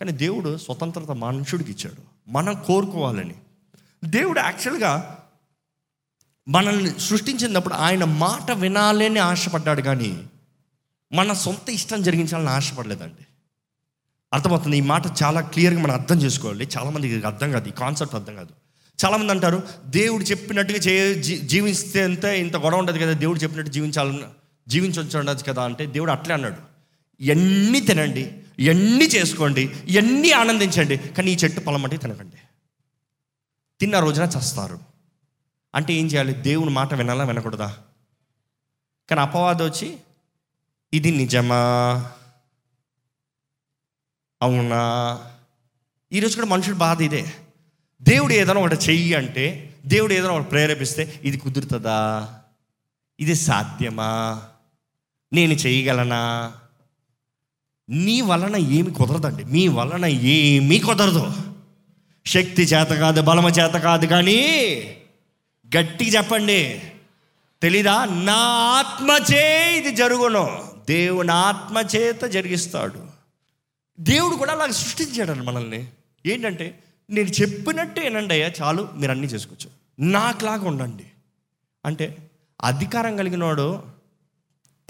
కానీ 0.00 0.12
దేవుడు 0.12 0.56
స్వతంత్రత 0.56 1.10
మనుషుడికి 1.10 1.70
ఇచ్చాడు. 1.70 2.30
మనం 2.30 2.54
కోరుకోవాలని. 2.66 3.34
దేవుడు 4.04 4.40
యాక్చువల్గా 4.40 5.18
మనల్ని 6.48 7.00
సృష్టించినప్పుడు 7.00 7.74
ఆయన 7.74 8.04
మాట 8.04 8.50
వినాలని 8.50 9.18
ఆశపడ్డాడు 9.18 9.80
కానీ 9.80 10.26
మన 11.12 11.32
సొంత 11.32 11.70
ఇష్టం 11.70 12.02
జరిగించాలని 12.02 12.50
ఆశపడలేదండి. 12.50 13.26
అర్థమవుతుంది. 14.32 14.78
ఈ 14.78 14.80
మాట 14.80 15.22
చాలా 15.22 15.40
క్లియర్గా 15.40 15.80
మనం 15.80 15.94
అర్థం 15.94 16.22
చేసుకోవాలి. 16.22 16.68
చాలామందికి 16.78 17.26
అర్థం 17.26 17.52
కాదు. 17.52 17.68
ఈ 17.68 17.70
కాన్సెప్ట్ 17.70 18.14
అర్థం 18.14 18.36
కాదు. 18.36 18.48
చాలామంది 19.04 19.32
అంటారు 19.32 19.62
దేవుడు 19.86 20.24
చెప్పినట్టుగా 20.24 20.78
చే 20.78 21.22
జీవిస్తే 21.38 22.02
అంత 22.02 22.24
ఇంత 22.24 22.56
గొడవ 22.56 22.78
ఉండదు 22.78 22.98
కదా 22.98 23.12
దేవుడు 23.12 23.38
చెప్పినట్టు 23.38 23.70
జీవించాలని 23.70 24.22
జీవించవచ్చు 24.68 25.52
కదా 25.52 25.62
అంటే 25.62 25.86
దేవుడు 25.86 26.10
అట్లే 26.10 26.34
అన్నాడు. 26.34 26.70
ఎన్ని 27.22 27.80
తినండి 27.80 28.32
ఎన్ని 28.58 29.06
చేసుకోండి 29.06 29.70
ఎన్ని 29.88 30.32
ఆనందించండి 30.32 30.96
కానీ 30.96 31.30
ఈ 31.30 31.36
చెట్టు 31.36 31.60
పొలం 31.60 31.84
అంటే 31.84 31.96
తినకండి. 31.96 32.36
తిన్న 33.80 34.00
రోజున 34.00 34.28
చస్తారు. 34.38 34.78
అంటే 35.74 35.94
ఏం 35.94 36.06
చేయాలి? 36.06 36.32
దేవుని 36.32 36.70
మాట 36.70 36.94
వినాలా 36.94 37.24
వినకూడదా? 37.24 37.76
కానీ 39.10 39.20
అపవాదం 39.20 39.64
వచ్చి 39.64 39.96
ఇది 40.94 41.10
నిజమా? 41.10 42.10
అవునా? 44.42 45.18
ఈరోజు 46.12 46.34
కూడా 46.34 46.46
మనుషుడు 46.46 46.76
బాధ 46.76 47.02
ఇదే. 47.02 47.32
దేవుడు 48.02 48.32
ఏదైనా 48.32 48.60
ఒకటి 48.60 48.74
చెయ్యి 48.74 49.14
అంటే 49.14 49.74
దేవుడు 49.86 50.12
ఏదైనా 50.12 50.34
ఒకటి 50.34 50.48
ప్రేరేపిస్తే 50.48 51.20
ఇది 51.24 51.38
కుదురుతుందా? 51.38 52.28
ఇది 53.20 53.34
సాధ్యమా? 53.34 54.42
నేను 55.32 55.52
చేయగలనా 55.52 56.52
నీ 57.90 58.20
వలన 58.20 58.56
ఏమి 58.56 58.90
కుదరదండి. 58.90 59.44
మీ 59.44 59.68
వలన 59.68 60.06
ఏమీ 60.06 60.78
కుదరదు. 60.78 61.32
శక్తి 62.26 62.62
చేత 62.62 62.86
కాదు 62.86 63.22
బలమ 63.22 63.46
చేత 63.46 63.72
కాదు 63.72 64.06
కానీ 64.06 64.38
గట్టిగా 65.76 66.10
చెప్పండి. 66.10 66.82
తెలీదా? 67.62 68.04
నా 68.04 68.36
ఆత్మచే 68.78 69.76
ఇది 69.78 69.96
జరుగును. 69.96 70.64
దేవుని 70.88 71.32
ఆత్మ 71.32 71.78
చేత 71.96 72.22
జరిగిస్తాడు. 72.24 73.09
దేవుడు 74.00 74.36
కూడా 74.36 74.52
అలాగ 74.52 74.70
సృష్టించాడు 74.70 75.42
మనల్ని. 75.42 75.90
ఏంటంటే 76.26 76.78
నేను 77.10 77.28
చెప్పినట్టు 77.28 78.00
ఏనండి 78.00 78.34
అయ్యా 78.34 78.52
చాలు 78.62 78.88
మీరు 78.96 79.10
అన్నీ 79.10 79.26
చేసుకోవచ్చు. 79.26 79.70
నాకులాగా 80.10 80.68
ఉండండి. 80.68 81.04
అంటే 81.86 82.30
అధికారం 82.62 83.16
కలిగినవాడు 83.16 83.82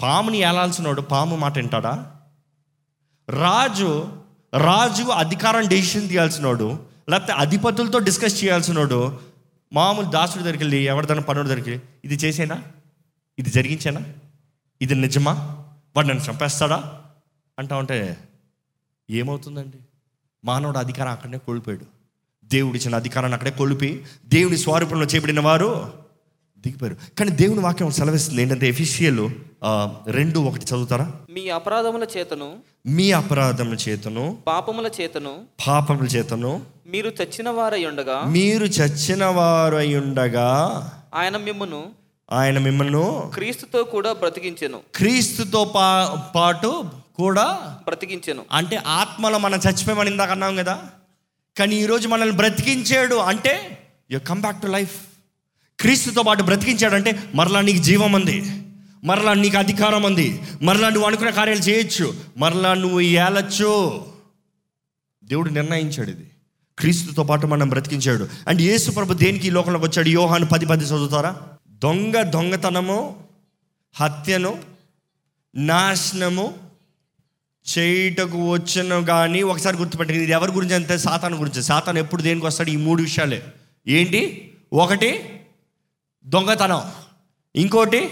పాముని 0.01 0.37
ఏలాల్సినోడు 0.37 1.01
పాము 1.01 1.35
మాట 1.35 1.55
వింటాడా? 1.57 2.15
రాజు 3.29 4.17
రాజు 4.57 5.03
అధికారం 5.03 5.67
డెసిషన్ 5.67 6.09
తీయాల్సినోడు 6.09 6.79
లేకపోతే 7.09 7.33
అధిపతులతో 7.33 7.99
డిస్కస్ 7.99 8.43
చేయాల్సినోడు 8.43 9.19
మామూలు 9.73 10.07
దాసుడి 10.07 10.43
దగ్గరికి 10.43 10.63
వెళ్ళి 10.63 10.83
ఎవరిదైనా 10.83 11.21
పనుడి 11.21 11.47
దగ్గరికి 11.47 11.81
ఇది 12.05 12.15
చేసేనా? 12.15 12.63
ఇది 13.39 13.49
జరిగించేనా? 13.49 14.01
ఇది 14.81 14.95
నిజమా? 14.95 15.33
వాడు 15.95 16.07
నన్ను 16.07 16.23
చంపేస్తాడా? 16.23 17.01
అంటా 17.59 17.77
ఉంటే 17.77 18.17
ఏమవుతుందండి? 19.11 19.77
మానవుడు 20.45 20.77
అధికారం 20.77 21.11
అక్కడనే 21.11 21.37
కోల్పోయాడు. 21.37 21.85
దేవుడు 22.45 22.75
ఇచ్చిన 22.77 22.95
అధికారాన్ని 22.95 23.33
అక్కడే 23.33 23.51
కోల్పి 23.51 24.03
దేవుని 24.25 24.57
స్వరూపంలో 24.57 25.05
చేయబడిన 25.05 25.39
వారు 25.39 25.93
దిగిపోయారు. 26.59 26.97
కానీ 27.19 27.31
దేవుని 27.31 27.59
వాక్యం 27.59 27.91
సెలవిస్తుంది 27.91 28.41
ఏంటంటే 28.41 28.67
ఎఫిషియల్ 28.67 29.29
రెండు 30.07 30.39
ఒకటి 30.39 30.65
చదువుతారా? 30.65 31.11
మీ 31.29 31.49
అపరాధముల 31.49 32.05
చేతను 32.17 32.57
మీ 32.87 33.11
అపరాధముల 33.11 33.77
చేతను 33.89 34.37
పాపముల 34.47 34.89
చేతను 35.01 35.33
పాపముల 35.67 36.05
చేతను 36.05 36.61
మీరు 36.87 37.09
చచ్చిన 37.09 37.49
వారై 37.49 37.85
ఉండగా 37.85 38.23
మీరు 38.27 38.65
చచ్చిన 38.65 39.25
వారు 39.25 39.75
ఉండగా 39.75 40.49
ఆయన 41.15 41.37
మిమ్మును 41.37 41.91
ఆయన 42.31 42.59
మిమ్మల్ని 42.59 43.31
క్రీస్తుతో 43.33 43.83
కూడా 43.83 44.13
బ్రతికించెను. 44.13 44.79
క్రీస్తుతో 44.95 45.65
పా 45.75 46.17
పాటు 46.35 46.83
కూడా 47.15 47.77
బ్రతికించెను. 47.83 48.45
అంటే 48.51 48.75
ఆత్మలో 48.75 49.37
మనం 49.37 49.59
చచ్చిపోయామని 49.59 50.11
ఇందాక 50.11 50.29
అన్నాం 50.29 50.55
కదా. 50.55 50.81
కానీ 51.59 51.75
ఈరోజు 51.75 52.07
మనల్ని 52.07 52.37
బ్రతికించాడు 52.37 53.15
అంటే 53.15 53.77
you 54.11 54.19
come 54.19 54.41
back 54.41 54.61
to 54.61 54.67
life 54.67 55.01
క్రీస్తుతో 55.79 56.23
పాటు 56.23 56.43
బ్రతికించాడంటే 56.43 57.23
మరలా 57.35 57.61
నీకు 57.61 57.83
జీవం 57.83 58.13
ఉంది. 58.13 58.63
మరలా 59.03 59.33
నీకు 59.33 59.57
అధికారం 59.57 60.03
ఉంది. 60.03 60.41
మరలా 60.61 60.89
నువ్వు 60.89 61.07
అనుకున్న 61.07 61.29
కార్యాలు 61.29 61.59
చేయొచ్చు. 61.59 62.13
మరలా 62.37 62.73
నువ్వు 62.73 63.01
ఏలచ్చు. 63.01 64.05
దేవుడు 65.23 65.49
నిర్ణయించాడు 65.49 66.09
ఇది. 66.09 66.27
క్రీస్తుతో 66.79 67.23
పాటు 67.23 67.47
మనం 67.47 67.69
బ్రతికించాడు. 67.69 68.29
అండ్ 68.47 68.61
యేసు 68.61 68.91
ప్రభు 68.91 69.13
దేనికి 69.13 69.47
ఈ 69.47 69.49
లోకంలోకి 69.49 69.85
వచ్చాడు? 69.85 70.09
యోహాను 70.09 70.45
పది 70.45 70.65
పది 70.65 70.85
చదువుతారా? 70.85 71.37
దొంగ 71.69 72.21
దొంగతనము 72.21 73.23
హత్యను 73.95 74.63
నాశనము 75.55 76.70
చేయుటకు 77.77 78.51
వచ్చను 78.51 79.05
కానీ 79.05 79.41
ఒకసారి 79.41 79.77
గుర్తుపెట్టండి 79.77 80.19
ఇది 80.19 80.31
ఎవరి 80.31 80.51
గురించి 80.51 80.75
అంతే 80.75 80.97
సాతాను 80.97 81.37
గురించి. 81.37 81.63
సాతాను 81.63 81.99
ఎప్పుడు 81.99 82.21
దేనికి 82.21 82.45
వస్తాడు? 82.45 82.69
ఈ 82.69 82.75
మూడు 82.75 83.01
విషయాలే. 83.01 83.43
ఏంటి? 83.87 84.51
ఒకటి 84.73 85.39
దొంగతనం. 86.25 86.81
ఇంకోటి 87.55 88.09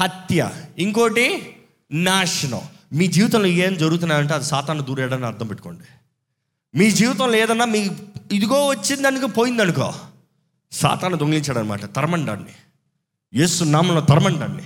హత్య. 0.00 0.50
ఇంకోటి 0.78 1.56
నాశనం. 1.92 2.60
మీ 2.92 3.06
జీవితంలో 3.06 3.46
ఏం 3.46 3.76
జరుగుతున్నాయంటే 3.76 4.34
అది 4.34 4.44
సాతాను 4.44 4.82
దూరేడని 4.82 5.26
అర్థం 5.26 5.46
పెట్టుకోండి. 5.46 5.84
మీ 6.78 6.90
జీవితంలో 6.90 7.36
ఏదన్నా 7.36 7.64
మీ 7.64 7.90
ఇదిగో 8.32 8.66
వచ్చిందనుకో 8.66 9.26
పోయిందనుకో 9.26 9.94
సాతాను 10.72 11.16
దొంగిలించాడు 11.16 11.58
అనమాట 11.58 11.94
తరమండాన్ని 11.94 12.50
ఎస్సు 13.42 13.64
నామంలో 13.64 14.00
తరమండాన్ని 14.00 14.62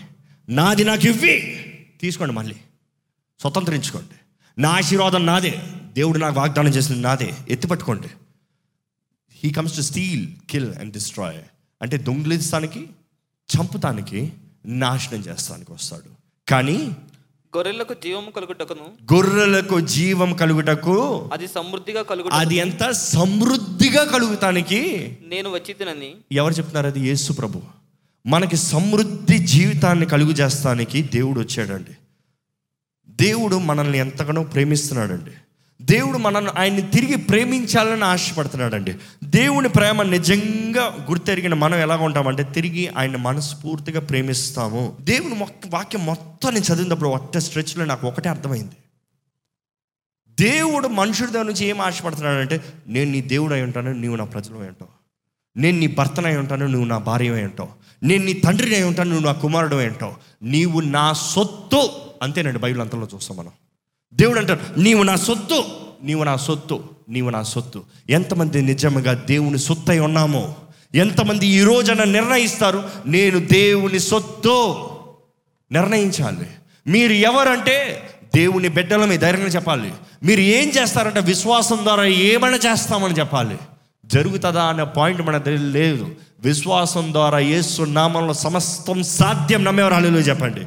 నాది 0.48 0.84
నాకు 0.84 1.06
ఇవ్వి. 1.06 1.64
తీసుకోండి 2.00 2.34
మళ్ళీ. 2.34 2.54
స్వతంత్రించుకోండి. 3.42 4.14
నా 4.60 4.70
ఆశీర్వాదం 4.70 5.26
నాదే. 5.26 5.62
దేవుడు 5.92 6.18
నాకు 6.18 6.40
వాగ్దానం 6.40 6.68
చేసింది 6.68 7.00
నాదే. 7.00 7.30
ఎత్తిపట్టుకోండి 7.48 8.08
he 9.44 9.50
comes 9.50 9.76
to 9.76 9.82
steal 9.82 10.26
kill 10.50 10.74
and 10.74 10.92
destroy 10.92 11.38
అంటే 11.82 11.96
దొంగిలిస్తానికి 11.96 12.88
చంపుతానికి 13.56 14.32
నాశనం 14.66 15.20
చేస్తానికి 15.20 15.72
వస్తాడు. 15.72 16.10
కానీ 16.50 16.76
గొర్రెలకు 17.56 17.94
జీవము 17.94 18.30
కలుగుటకును 18.30 19.14
గొర్రెలకు 19.14 19.80
జీవం 19.80 20.34
కలుగుటకు 20.34 21.30
అది 21.32 21.46
సమృద్ధిగా 21.46 22.02
కలుగుట 22.02 22.32
అది 22.32 22.56
ఎంత 22.56 22.90
సమృద్ధిగా 22.90 24.04
కలుగుతానికి 24.04 25.18
నేను 25.26 25.50
వచ్చి 25.50 25.74
తినని 25.74 26.14
ఎవరు 26.32 26.52
చెప్తున్నారు? 26.52 26.86
అది 26.86 27.08
యేసు 27.08 27.32
ప్రభు. 27.32 27.62
మనకి 28.26 28.56
సమృద్ధి 28.56 29.38
జీవితాన్ని 29.38 30.06
కలుగు 30.06 30.30
చేస్తానికి 30.30 31.02
దేవుడు 31.02 31.40
వచ్చాడండి. 31.40 31.90
దేవుడు 33.08 33.56
మనల్ని 33.56 33.98
ఎంతగానో 33.98 34.42
ప్రేమిస్తున్నాడండి. 34.42 35.30
దేవుడు 35.82 36.18
మనల్ని 36.18 36.50
ఆయన్ని 36.58 36.82
తిరిగి 36.82 37.16
ప్రేమించాలని 37.16 38.04
ఆశపడుతున్నాడండి. 38.04 38.94
దేవుని 39.24 39.68
ప్రేమ 39.68 40.02
నిజంగా 40.02 41.06
గుర్తెరిగిన 41.10 41.54
మనం 41.54 41.78
ఎలా 41.78 41.96
ఉంటామంటే 41.96 42.42
తిరిగి 42.42 42.88
ఆయన 42.88 43.16
మనస్ఫూర్తిగా 43.16 44.00
ప్రేమిస్తాము. 44.00 44.96
దేవుని 45.00 45.34
మొక్క 45.34 45.68
వాక్యం 45.70 46.06
మొత్తం 46.06 46.54
నేను 46.54 46.74
చదివినప్పుడు 46.74 47.08
ఒక్క 47.08 47.38
స్ట్రెచ్లో 47.38 47.84
నాకు 47.84 48.06
ఒకటే 48.06 48.28
అర్థమైంది. 48.28 48.76
దేవుడు 50.40 50.88
మనుషుడి 50.88 51.32
దగ్గర 51.32 51.44
నుంచి 51.44 51.66
ఏం 51.66 51.80
ఆశపడుతున్నాడంటే 51.80 52.60
నేను 52.86 53.10
నీ 53.10 53.20
దేవుడు 53.20 53.54
అయి 53.54 53.62
ఉంటాను 53.62 53.92
నీవు 53.92 54.16
నా 54.16 54.24
ప్రజలు 54.24 54.54
అయి 54.54 54.68
ఉంటావు. 54.68 55.02
నేను 55.58 55.78
నీ 55.78 55.86
భర్తనై 55.86 56.36
ఉంటాను 56.36 56.66
నువ్వు 56.66 56.88
నా 56.88 56.98
భార్య 56.98 57.34
అయి 57.34 57.44
ఉంటావు. 57.44 57.68
నేను 58.02 58.24
నీ 58.24 58.32
తండ్రిని 58.32 58.74
అయి 58.74 58.84
ఉంటాను 58.84 59.10
నువ్వు 59.10 59.26
నా 59.26 59.32
కుమారుడు 59.32 59.76
అయి 59.76 59.86
ఉంటావు. 59.86 60.14
నీవు 60.42 60.80
నా 60.80 61.12
సొత్తు. 61.12 61.90
అంతేనండి 62.22 62.58
బైబిల్ 62.58 62.80
అంతలో 62.80 63.08
చూస్తాం 63.14 63.36
మనం. 63.36 63.50
దేవుడు 64.14 64.38
అంటాడు 64.38 64.80
నీవు 64.80 65.02
నా 65.02 65.16
సొత్తు 65.16 65.64
నీవు 66.02 66.24
నా 66.24 66.36
సొత్తు 66.36 66.84
నీవు 67.08 67.30
నా 67.30 67.42
సొత్తు. 67.42 67.82
ఎంతమంది 68.10 68.62
నిజంగా 68.62 69.12
దేవుని 69.12 69.58
సొత్తు 69.58 69.90
అయి 69.90 70.00
ఉన్నామో 70.00 70.54
ఎంతమంది 70.94 71.46
ఈ 71.46 71.60
రోజున 71.60 72.04
నిర్ణయిస్తారు 72.04 72.84
నేను 73.06 73.38
దేవుని 73.38 73.98
సొత్తు. 73.98 74.88
నిర్ణయించాలి. 75.72 76.46
మీరు 76.86 77.12
ఎవరంటే 77.12 78.08
దేవుని 78.34 78.68
బిడ్డల 78.68 79.04
మీ 79.04 79.16
ధైర్యంగా 79.16 79.48
చెప్పాలి. 79.48 79.94
మీరు 80.22 80.40
ఏం 80.40 80.68
చేస్తారంటే 80.68 81.20
విశ్వాసం 81.20 81.78
ద్వారా 81.82 82.04
ఏమైనా 82.04 82.56
చేస్తామని 82.56 83.14
చెప్పాలి. 83.14 83.58
జరుగుతుందా 84.04 84.62
అనే 84.62 84.84
పాయింట్ 84.84 85.22
మన 85.22 85.38
దగ్గర 85.38 85.58
లేదు. 85.58 86.14
విశ్వాసం 86.40 87.12
ద్వారా 87.12 87.38
ఏసు 87.38 87.82
నామంలో 87.82 88.34
సమస్తం 88.34 89.02
సాధ్యం 89.02 89.64
నమ్మేవారు. 89.64 89.94
హాలేలుయా 89.94 90.22
చెప్పండి. 90.22 90.66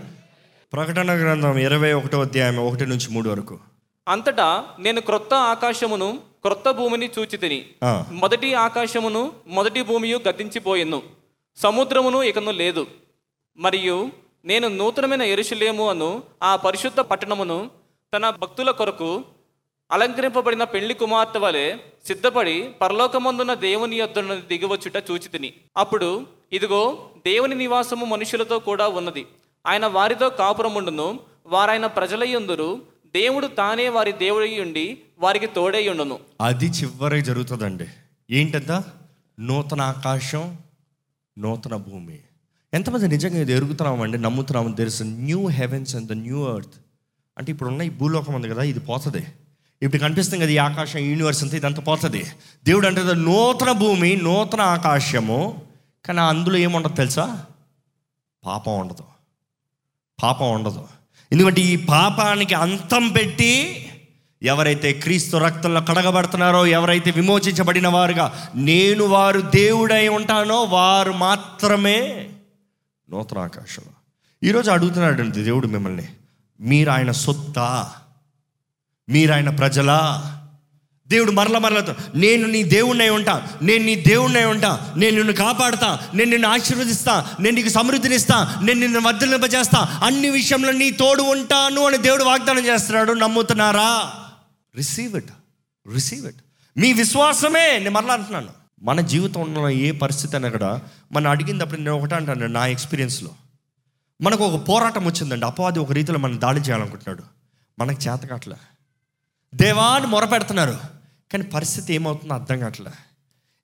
ప్రకటన 0.73 1.11
గ్రంథం 1.13 1.57
ఇరవై 1.57 1.93
ఒకటో 1.93 2.21
అధ్యాయం 2.21 2.59
ఒకటి 2.59 2.85
నుంచి 2.85 3.07
మూడు 3.11 3.29
వరకు. 3.29 3.55
అంతటా 4.07 4.47
నేను 4.79 5.01
క్రొత్త 5.01 5.33
ఆకాశమును 5.33 6.19
క్రొత్త 6.43 6.71
భూమిని 6.71 7.09
చూచి 7.19 7.37
తిని 7.37 7.65
ఆ. 7.83 8.05
మొదటి 8.11 8.53
ఆకాశమును 8.53 9.33
మొదటి 9.47 9.81
భూమియు 9.81 10.19
గతించిపోయెను 10.27 11.03
సముద్రమును 11.57 12.23
ఇకను 12.23 12.51
లేదు. 12.51 12.87
మరియు 13.57 13.97
నేను 14.45 14.67
నూతనమైన 14.67 15.21
ఎరుషులేము 15.21 15.89
అను 15.89 16.23
ఆ 16.43 16.55
పరిశుద్ధ 16.55 16.99
పట్టణమును 16.99 17.69
తన 18.13 18.29
భక్తుల 18.29 18.71
కొరకు 18.71 19.23
అలంకరింపబడిన 19.91 20.63
పెళ్ళి 20.63 20.93
కుమార్తె 20.93 21.39
వలె 21.39 21.65
సిద్ధపడి 22.05 22.73
పరలోకమందున 22.81 23.53
దేవుని 23.53 23.95
యొద్ద 23.95 24.19
దిగివచ్చుట 24.47 25.11
చూచి 25.11 25.27
తిని 25.27 25.53
అప్పుడు 25.77 26.09
ఇదిగో 26.53 26.83
దేవుని 27.25 27.55
నివాసము 27.55 28.05
మనుషులతో 28.05 28.59
కూడా 28.59 28.87
ఉన్నది. 28.87 29.25
ఆయన 29.65 29.85
వారితో 29.85 30.29
కాపురముండును 30.29 31.19
వారాయన 31.45 31.85
ప్రజలయ్యుందురు 31.85 32.81
దేవుడు 33.05 33.47
తానే 33.47 33.89
వారి 33.89 34.11
దేవుడై 34.11 34.59
ఉండి 34.59 34.97
వారికి 35.19 35.47
తోడై 35.47 35.87
ఉండును. 35.87 36.19
అది 36.41 36.65
చివరి 36.65 37.21
జరుగుతుందండి. 37.21 37.87
ఏంటంత? 38.31 38.83
నూతన 39.39 39.81
ఆకాశం 39.81 40.57
నూతన 41.37 41.75
భూమి. 41.75 42.19
ఎంతమంది 42.73 43.07
నిజంగా 43.07 43.41
ఇది 43.41 43.53
ఎరుగుతున్నామండి 43.53 44.17
నమ్ముతున్నాము 44.17 44.75
there 44.75 44.89
new 45.03 45.47
heavens 45.47 45.95
and 45.95 46.07
the 46.07 46.13
new 46.13 46.55
earth 46.55 46.73
అంటే 47.37 47.51
ఇప్పుడు 47.51 47.69
ఉన్న 47.69 47.81
ఈ 47.81 47.89
భూలోకం 47.89 48.33
ఉంది 48.33 48.49
కదా 48.49 48.63
ఇది 48.63 48.79
పోతుంది. 48.79 49.27
ఇప్పుడు 49.81 50.01
కనిపిస్తుంది 50.01 50.43
కదా 50.43 50.51
ఈ 50.51 50.57
ఆకాశం 50.57 50.99
యూనివర్స్ 50.99 51.43
అంతా 51.43 51.57
ఇదంతా 51.57 51.81
పోతుంది. 51.81 52.25
దేవుడు 52.63 52.87
అంటే 52.87 53.01
నూతన 53.13 53.71
భూమి 53.71 54.15
నూతన 54.15 54.61
ఆకాశము. 54.61 55.61
కానీ 56.05 56.19
అందులో 56.19 56.57
ఏముండదు 56.57 56.93
తెలుసా? 56.93 57.45
పాపం 58.45 58.79
ఉండదు. 58.79 59.14
పాపం 60.23 60.51
ఉండదు. 60.51 60.87
ఎందుకంటే 61.31 61.61
ఈ 61.61 61.75
పాపానికి 61.75 62.53
అంతం 62.53 63.09
పెట్టి 63.09 63.81
ఎవరైతే 64.43 64.93
క్రీస్తు 64.93 65.37
రక్తంలో 65.37 65.81
కడగబడుతున్నారో 65.81 66.65
ఎవరైతే 66.65 67.11
విమోచించబడిన 67.11 67.87
వారుగా 67.87 68.51
నేను 68.55 69.03
వారు 69.03 69.41
దేవుడై 69.41 70.07
ఉంటానో 70.07 70.63
వారు 70.63 71.11
మాత్రమే 71.11 72.29
నూతన 73.09 73.37
ఆకాశం 73.37 73.83
ఈరోజు 74.43 74.71
అడుగుతున్నాడండి 74.71 75.43
దేవుడు 75.43 75.67
మిమ్మల్ని 75.67 76.07
మీరు 76.59 76.89
ఆయన 76.89 77.11
సొత్తా? 77.11 77.91
మీరు 79.09 79.31
ఆయన 79.31 79.49
ప్రజలా? 79.49 80.31
దేవుడు 81.07 81.31
మరల 81.31 81.57
మరలతో 81.57 81.95
నేను 82.15 82.47
నీ 82.47 82.63
దేవుణ్ణి 82.63 83.09
ఉంటా 83.09 83.47
నేను 83.61 83.85
నీ 83.85 83.95
దేవుణ్ణి 83.95 84.45
ఉంటా 84.45 84.93
నేను 84.97 85.15
నిన్ను 85.15 85.33
కాపాడుతా 85.33 85.99
నేను 86.13 86.31
నిన్ను 86.31 86.47
ఆశీర్వదిస్తా 86.47 87.35
నేను 87.39 87.55
నీకు 87.55 87.69
సమృద్ధినిస్తా 87.69 88.55
నేను 88.63 88.79
నిన్ను 88.79 89.01
వర్ధలింపజేస్తా 89.01 90.01
అన్ని 90.03 90.29
విషయంలో 90.29 90.71
నీ 90.71 90.91
తోడు 90.91 91.21
ఉంటాను 91.21 91.85
అని 91.85 91.97
దేవుడు 91.97 92.23
వాగ్దానం 92.23 92.65
చేస్తున్నాడు. 92.65 93.13
నమ్ముతున్నారా? 93.13 94.13
Receive 94.75 95.15
it 95.15 95.29
receive 95.93 96.27
it. 96.27 96.35
మీ 96.77 96.93
విశ్వాసమే 96.93 97.77
నేను 97.77 97.91
మరలా 97.91 98.13
అంటున్నాను. 98.13 98.49
మన 98.81 99.01
జీవితంలో 99.01 99.69
ఏ 99.69 99.91
పరిస్థితి 99.91 100.35
అయినా 100.35 100.49
కూడా 100.49 100.79
మనం 101.11 101.31
అడిగినప్పుడు 101.31 101.77
నేను 101.77 101.97
ఒకటే 101.97 102.15
అంటాను 102.15 102.47
నా 102.47 102.67
ఎక్స్పీరియన్స్లో 102.67 103.29
మనకు 104.21 104.45
ఒక 104.45 104.69
పోరాటం 104.69 105.05
వచ్చిందండి 105.05 105.45
అపవాది 105.45 105.79
ఒక 105.79 105.91
రీతిలో 105.91 106.19
మనం 106.19 106.41
దాడి 106.41 106.59
చేయాలనుకుంటున్నాడు. 106.59 107.23
మనకు 107.79 108.01
చేత 108.01 108.19
కావట్లే 108.19 108.55
దేవాన్ని 109.55 110.09
మొరపెడుతున్నారు. 110.09 110.94
కానీ 111.31 111.43
పరిస్థితి 111.43 111.93
ఏమవుతుందో 111.93 112.33
అర్థం 112.33 112.59
కావట్లే. 112.59 112.91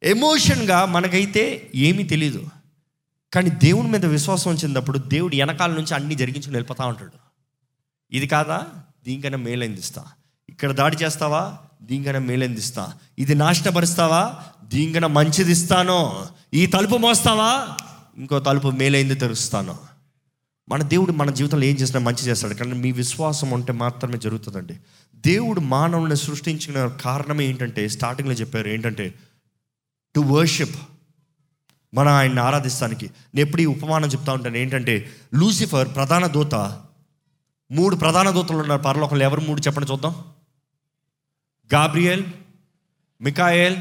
ఎమోషన్గా 0.03 0.85
మనకైతే 0.85 1.71
ఏమీ 1.75 2.03
తెలియదు 2.03 2.47
కానీ 3.33 3.49
దేవుని 3.49 3.91
మీద 3.91 4.05
విశ్వాసం 4.05 4.51
వచ్చినప్పుడు 4.51 4.97
దేవుడు 4.97 5.35
వెనకాల 5.35 5.71
నుంచి 5.71 5.93
అన్ని 5.93 6.15
జరిగించుకుని 6.15 6.55
వెళ్ళిపోతా 6.55 6.85
ఉంటాడు. 6.85 7.11
ఇది 8.11 8.27
కాదా? 8.27 8.67
దీనికైనా 9.05 9.37
మేలైందిస్తా 9.37 10.05
ఇక్కడ 10.49 10.71
దాడి 10.71 10.97
చేస్తావా? 10.97 11.57
దీనికైనా 11.83 12.19
మేలైందిస్తా 12.19 12.93
ఇది 13.19 13.35
నాశనపరుస్తావా? 13.35 14.35
దీనికైనా 14.63 15.07
మంచిది 15.07 15.51
ఇస్తాను. 15.51 16.25
ఈ 16.53 16.65
తలుపు 16.65 16.97
మోస్తావా? 16.97 17.77
ఇంకో 18.17 18.39
తలుపు 18.39 18.67
మేలైంది 18.67 19.15
తెరుస్తాను. 19.15 19.77
మన 20.69 20.83
దేవుడు 20.83 21.11
మన 21.11 21.31
జీవితంలో 21.31 21.63
ఏం 21.63 21.75
చేసినా 21.75 21.99
మంచి 21.99 22.23
చేస్తాడు. 22.23 22.53
కానీ 22.53 22.73
మీ 22.73 22.91
విశ్వాసం 22.91 23.49
ఉంటే 23.49 23.73
మాత్రమే 23.73 24.17
జరుగుతుందండి. 24.17 24.77
దేవుడు 25.25 25.59
మానవుని 25.59 26.17
సృష్టించిన 26.17 26.87
కారణం 26.87 27.41
ఏంటంటే 27.41 27.87
స్టార్టింగ్లో 27.89 28.35
చెప్పారు 28.35 28.67
ఏంటంటే 28.67 29.13
టు 30.15 30.19
వర్షిప్ 30.19 30.75
మనం 31.93 32.11
ఆయన్ని 32.11 32.39
ఆరాధిస్తానికి. 32.39 33.11
నేను 33.35 33.47
ఎప్పుడు 33.47 33.61
ఈ 33.61 33.65
ఉపమానం 33.65 34.09
చెప్తా 34.09 34.33
ఉంటాను 34.33 34.57
ఏంటంటే 34.57 35.09
లూసిఫర్ 35.33 35.95
ప్రధాన 35.95 36.27
దూత 36.27 36.55
మూడు 37.71 37.95
ప్రధాన 37.95 38.29
దూతలు 38.29 38.57
ఉన్నారు 38.57 38.81
పరలోకంలో. 38.81 39.23
ఎవరు 39.23 39.41
మూడు 39.41 39.61
చెప్పండి 39.61 39.91
చూద్దాం? 39.91 40.15
గాబ్రియల్ 41.73 42.23
మికాయల్ 43.21 43.77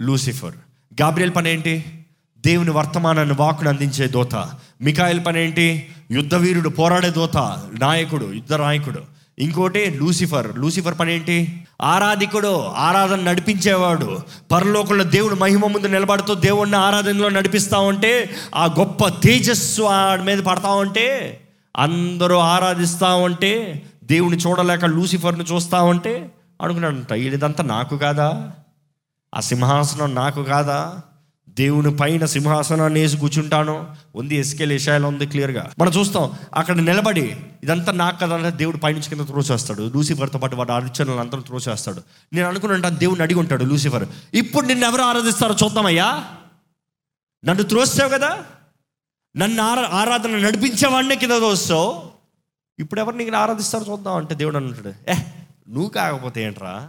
లూసిఫర్ 0.00 0.56
గాబ్రియల్ 1.00 1.34
పని 1.36 1.50
ఏంటి? 1.50 2.04
దేవుని 2.38 2.70
వర్తమానాన్ని 2.70 3.34
వాకును 3.34 3.68
అందించే 3.68 4.06
దోత. 4.06 4.34
మికాయల్ 4.80 5.26
పని 5.26 5.44
ఏంటి? 5.44 5.94
యుద్ధవీరుడు 6.10 6.68
పోరాడే 6.68 7.10
దోత 7.10 7.36
నాయకుడు 7.80 8.32
యుద్ధ 8.32 8.52
నాయకుడు. 8.52 9.13
ఇంకోటి 9.38 9.90
లూసిఫర్. 9.90 10.58
లూసిఫర్ 10.58 10.98
పని 10.98 11.14
ఏంటి? 11.14 11.66
ఆరాధికుడు 11.82 12.62
ఆరాధన 12.62 13.20
నడిపించేవాడు. 13.20 14.18
పరలోకంలో 14.52 15.04
దేవుడు 15.04 15.34
మహిమ 15.34 15.66
ముందు 15.66 15.86
నిలబడుతూ 15.86 16.34
దేవుడిని 16.34 16.76
ఆరాధనలో 16.76 17.28
నడిపిస్తా 17.28 17.78
ఉంటే 17.78 18.30
ఆ 18.54 18.64
గొప్ప 18.64 19.08
తేజస్సు 19.08 19.82
ఆడి 19.82 20.22
మీద 20.22 20.38
పడతా 20.38 20.68
ఉంటే 20.68 21.40
అందరూ 21.76 22.36
ఆరాధిస్తూ 22.36 23.16
ఉంటే 23.16 23.82
దేవుని 24.04 24.36
చూడలేక 24.36 24.84
లూసిఫర్ను 24.84 25.42
చూస్తూ 25.42 25.84
ఉంటే 25.84 26.32
అనుకున్నాడంట 26.62 27.12
ఇదంతా 27.12 27.64
నాకు 27.64 27.96
కాదా? 27.96 28.50
ఆ 29.34 29.40
సింహాసనం 29.40 30.14
నాకు 30.14 30.42
కాదా? 30.42 30.94
దేవుని 31.54 31.96
పైన 31.96 32.24
సింహాసనాన్ని 32.24 33.00
వేసి 33.00 33.16
కూర్చుంటాను. 33.16 33.96
ఉంది 34.14 34.36
ఎస్కేల్ 34.36 34.72
ఏషాయాలో 34.72 35.08
ఉంది 35.08 35.26
క్లియర్గా. 35.26 35.72
మనం 35.78 35.92
చూస్తాం 35.92 36.32
అక్కడ 36.54 36.76
నిలబడి 36.76 37.36
ఇదంతా 37.62 37.92
నాకు 37.92 38.18
కదా 38.20 38.48
దేవుడు 38.48 38.76
పైనుంచి 38.76 39.08
కింద 39.08 39.26
త్రోసేస్తాడు. 39.26 39.82
లూసిఫర్తో 39.82 40.38
పాటు 40.38 40.56
వాడు 40.56 40.72
అర్చనలు 40.72 41.12
అంతా 41.12 41.38
త్రోసేస్తాడు. 41.38 42.02
నేను 42.32 42.48
అనుకున్నాను 42.48 42.96
దేవుడిని 42.96 43.22
అడిగి 43.22 43.38
ఉంటాడు 43.38 43.64
లూసిఫర్. 43.64 44.08
ఇప్పుడు 44.34 44.66
నిన్ను 44.66 44.86
ఎవరు 44.86 45.02
ఆరాధిస్తారో 45.02 45.54
చూద్దామయ్యా? 45.64 46.24
నన్ను 47.44 47.62
త్రోస్తావు 47.62 48.10
కదా? 48.10 48.44
నన్ను 49.36 49.62
ఆరా 49.62 49.82
ఆరాధన 49.82 50.36
నడిపించేవాడినే 50.36 51.16
కింద 51.16 51.30
తోస్తావు 51.30 52.02
ఇప్పుడు 52.78 53.00
ఎవరు 53.00 53.16
నీకు 53.16 53.36
ఆరాధిస్తారో 53.36 53.84
చూద్దాం 53.92 54.16
అంటే 54.16 54.34
దేవుడు 54.34 54.56
అంటాడు 54.56 55.10
ఏ 55.10 55.14
నువ్వు 55.68 55.88
కాకపోతే 55.88 56.42
ఏంట్రా? 56.42 56.88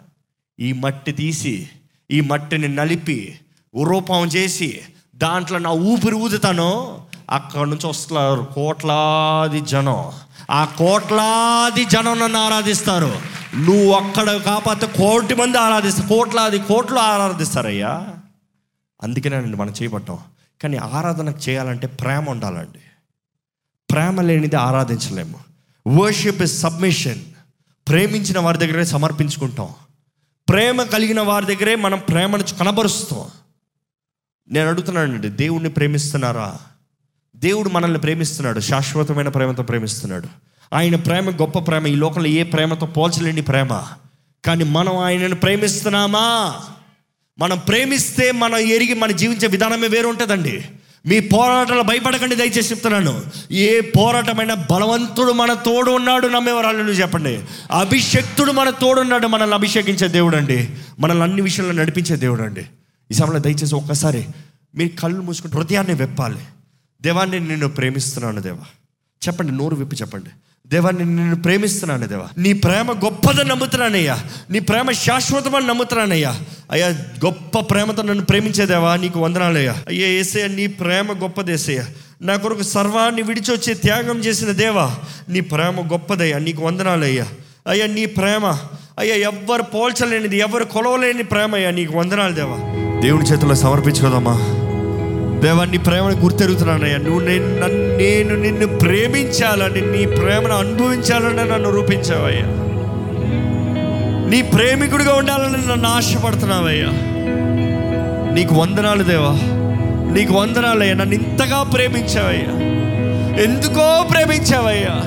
ఈ 0.60 0.73
మట్టి 0.73 1.12
తీసి 1.12 1.69
ఈ 2.12 2.21
మట్టిని 2.21 2.67
నలిపి 2.67 3.39
రూపం 3.84 4.26
చేసి 4.26 4.82
దాంట్లో 5.16 5.58
నా 5.58 5.70
ఊపిరి 5.70 6.16
ఊదుతాను 6.16 7.02
అక్కడ 7.30 7.62
నుంచి 7.62 7.88
వస్తున్నారు 7.88 8.48
కోట్లాది 8.56 9.62
జనం. 9.62 10.12
ఆ 10.52 10.66
కోట్లాది 10.66 11.86
జనం 11.86 12.20
నన్ను 12.20 12.40
ఆరాధిస్తారు. 12.40 13.20
నువ్వు 13.56 13.92
అక్కడ 13.92 14.36
కాకపోతే 14.36 14.88
కోటి 14.88 15.36
మంది 15.36 15.58
ఆరాధిస్తారు 15.58 16.08
కోట్లాది 16.10 16.60
కోట్లు 16.60 17.00
ఆరాధిస్తారయ్యా. 17.00 18.08
అందుకేనండి 19.04 19.58
మనం 19.58 19.74
చేయబట్టాం 19.82 20.18
కానీ 20.64 20.78
ఆరాధన 20.78 21.34
చేయాలంటే 21.50 21.88
ప్రేమ 21.88 22.30
ఉండాలండి. 22.30 22.80
ప్రేమ 23.92 24.22
లేనిది 24.22 24.56
ఆరాధించలేము. 24.56 25.40
వర్షిప్ 25.88 26.42
ఇస్ 26.42 26.62
సబ్మిషన్ 26.62 27.22
ప్రేమించిన 27.88 28.40
వారి 28.40 28.58
దగ్గరే 28.58 28.86
సమర్పించుకుంటాం. 28.86 29.70
ప్రేమ 30.50 30.84
కలిగిన 30.84 31.22
వారి 31.22 31.46
దగ్గరే 31.46 31.76
మనం 31.76 32.00
ప్రేమను 32.10 32.44
కనబరుస్తాం. 32.60 33.26
నేను 34.51 34.69
అడుగుతున్నానండి 34.69 35.29
దేవుణ్ణి 35.29 35.69
ప్రేమిస్తున్నారా? 35.69 36.58
దేవుడు 37.36 37.69
మనల్ని 37.69 37.99
ప్రేమిస్తున్నాడు 37.99 38.60
శాశ్వతమైన 38.60 39.27
ప్రేమతో 39.27 39.63
ప్రేమిస్తున్నాడు. 39.63 40.27
ఆయన 40.73 40.95
ప్రేమ 40.95 41.29
గొప్ప 41.29 41.60
ప్రేమ 41.60 41.88
ఈ 41.88 41.95
లోకంలో 41.95 42.27
ఏ 42.27 42.43
ప్రేమతో 42.43 42.86
పోల్చలేని 42.86 43.41
ప్రేమ. 43.41 43.84
కానీ 44.45 44.63
మనం 44.63 44.97
ఆయనను 44.97 45.36
ప్రేమిస్తున్నామా? 45.36 46.55
మనం 47.39 47.58
ప్రేమిస్తే 47.58 48.31
మనం 48.31 48.58
ఎరిగి 48.58 48.93
మన 48.93 49.12
జీవించే 49.12 49.47
విధానమే 49.47 49.88
వేరు 49.88 50.08
ఉంటుందండి 50.08 50.65
మీ 51.05 51.19
పోరాటాలు 51.19 51.81
భయపడకండి 51.81 52.36
దయచేసి 52.36 52.71
చెప్తున్నాను. 52.71 53.23
ఏ 53.51 53.81
పోరాటమైన 53.81 54.53
బలవంతుడు 54.53 55.31
మన 55.31 55.53
తోడు 55.53 55.91
ఉన్నాడు 55.91 56.27
నమ్మేవాళ్ళు 56.27 56.91
చెప్పండి. 56.91 57.43
అభిషక్తుడు 57.71 58.51
మన 58.51 58.69
తోడున్నాడు 58.69 59.27
మనల్ని 59.27 59.53
అభిషేకించే 59.53 60.08
దేవుడు 60.08 60.38
అండి 60.38 60.69
మనల్ని 60.99 61.23
అన్ని 61.23 61.41
విషయంలో 61.41 61.71
నడిపించే 61.71 62.15
దేవుడు 62.15 62.43
అండి 62.43 62.65
ఈ 63.12 63.13
సమయంలో 63.13 63.39
దయచేసి 63.39 63.76
ఒక్కసారి 63.76 64.26
మీరు 64.76 65.02
కళ్ళు 65.02 65.22
మూసుకుంటే 65.22 65.58
హృదయాన్ని 65.58 65.94
వెప్పాలి. 65.94 66.39
దేవాన్ని 67.02 67.39
నిన్ను 67.39 67.68
ప్రేమిస్తున్నాను 67.68 68.41
దేవా. 68.41 68.65
చెప్పండి 69.28 69.52
నోరు 69.52 69.76
విప్పి 69.76 69.96
చెప్పండి. 69.96 70.30
దేవా 70.68 70.91
నేను 70.91 71.15
నిన్ను 71.15 71.36
ప్రేమిస్తున్నాను 71.36 72.08
దేవా. 72.08 72.28
నీ 72.38 72.54
ప్రేమ 72.54 72.91
గొప్పదని 72.91 73.50
నమ్ముతున్నానయ్యా. 73.50 74.24
నీ 74.50 74.60
ప్రేమ 74.60 74.91
శాశ్వతమని 74.91 75.68
నమ్ముతున్నానయ్యా. 75.68 76.41
అయ్యా 76.72 76.88
గొప్ప 77.26 77.60
ప్రేమతో 77.60 78.02
నన్ను 78.02 78.26
ప్రేమించేదేవా 78.26 78.96
నీకు 78.96 79.20
వందనాలయ్యా. 79.20 79.84
అయ్యా 79.88 80.08
ఏసయ్య 80.08 80.48
నీ 80.48 80.68
ప్రేమ 80.68 81.12
గొప్పదేసయ్య 81.12 81.86
నా 82.22 82.36
కొరకు 82.36 82.63
సర్వాన్ని 82.63 83.22
విడిచొచ్చి 83.22 83.74
త్యాగం 83.74 84.20
చేసిన 84.20 84.52
దేవా 84.52 84.98
నీ 85.30 85.39
ప్రేమ 85.39 85.91
గొప్పదయ్యా 85.91 86.38
నీకు 86.39 86.63
వందనాలయ్యా. 86.63 87.28
అయ్యా 87.68 87.88
నీ 87.88 88.06
ప్రేమ 88.06 88.46
అయ్యా 89.00 89.15
ఎవ్వరు 89.15 89.63
పోల్చలేనిది 89.63 90.38
ఎవరు 90.38 90.63
కొలవలేని 90.63 91.24
ప్రేమ 91.24 91.56
అయ్యా 91.56 91.72
నీకు 91.72 91.98
వందనాలు 91.98 92.34
దేవా. 92.34 92.85
దేవుని 93.06 93.26
చేతిలో 93.26 93.56
సమర్పించుకోదమ్మా. 93.56 94.34
దేవా 95.39 95.65
నీ 95.65 95.78
ప్రేమను 95.78 96.15
గుర్తెరుగుతున్నానయ్యా. 96.15 96.98
నువ్వు 96.98 97.20
నేను 97.20 97.48
నేను 97.98 98.36
నిన్ను 98.41 98.68
ప్రేమించాలని 98.68 99.82
నీ 99.82 100.06
ప్రేమను 100.06 100.54
అనుభవించాలని 100.54 101.52
నన్ను 101.52 101.70
రూపించావయ్యా. 101.70 102.44
నీ 104.30 104.41
ప్రేమికుడిగా 104.41 105.13
ఉండాలని 105.13 105.72
నన్ను 105.72 105.89
ఆశపడుతున్నావయ్యా. 105.89 106.88
నీకు 108.34 108.56
వందనాలు 108.56 109.04
దేవా. 109.04 109.32
నీకు 110.13 110.34
వందనాలయ్యా. 110.34 110.94
నన్ను 110.94 111.15
ఇంతగా 111.15 111.63
ప్రేమించావయ్యా. 111.63 112.60
ఎందుకో 113.44 114.06
ప్రేమించావయ్యా. 114.12 115.02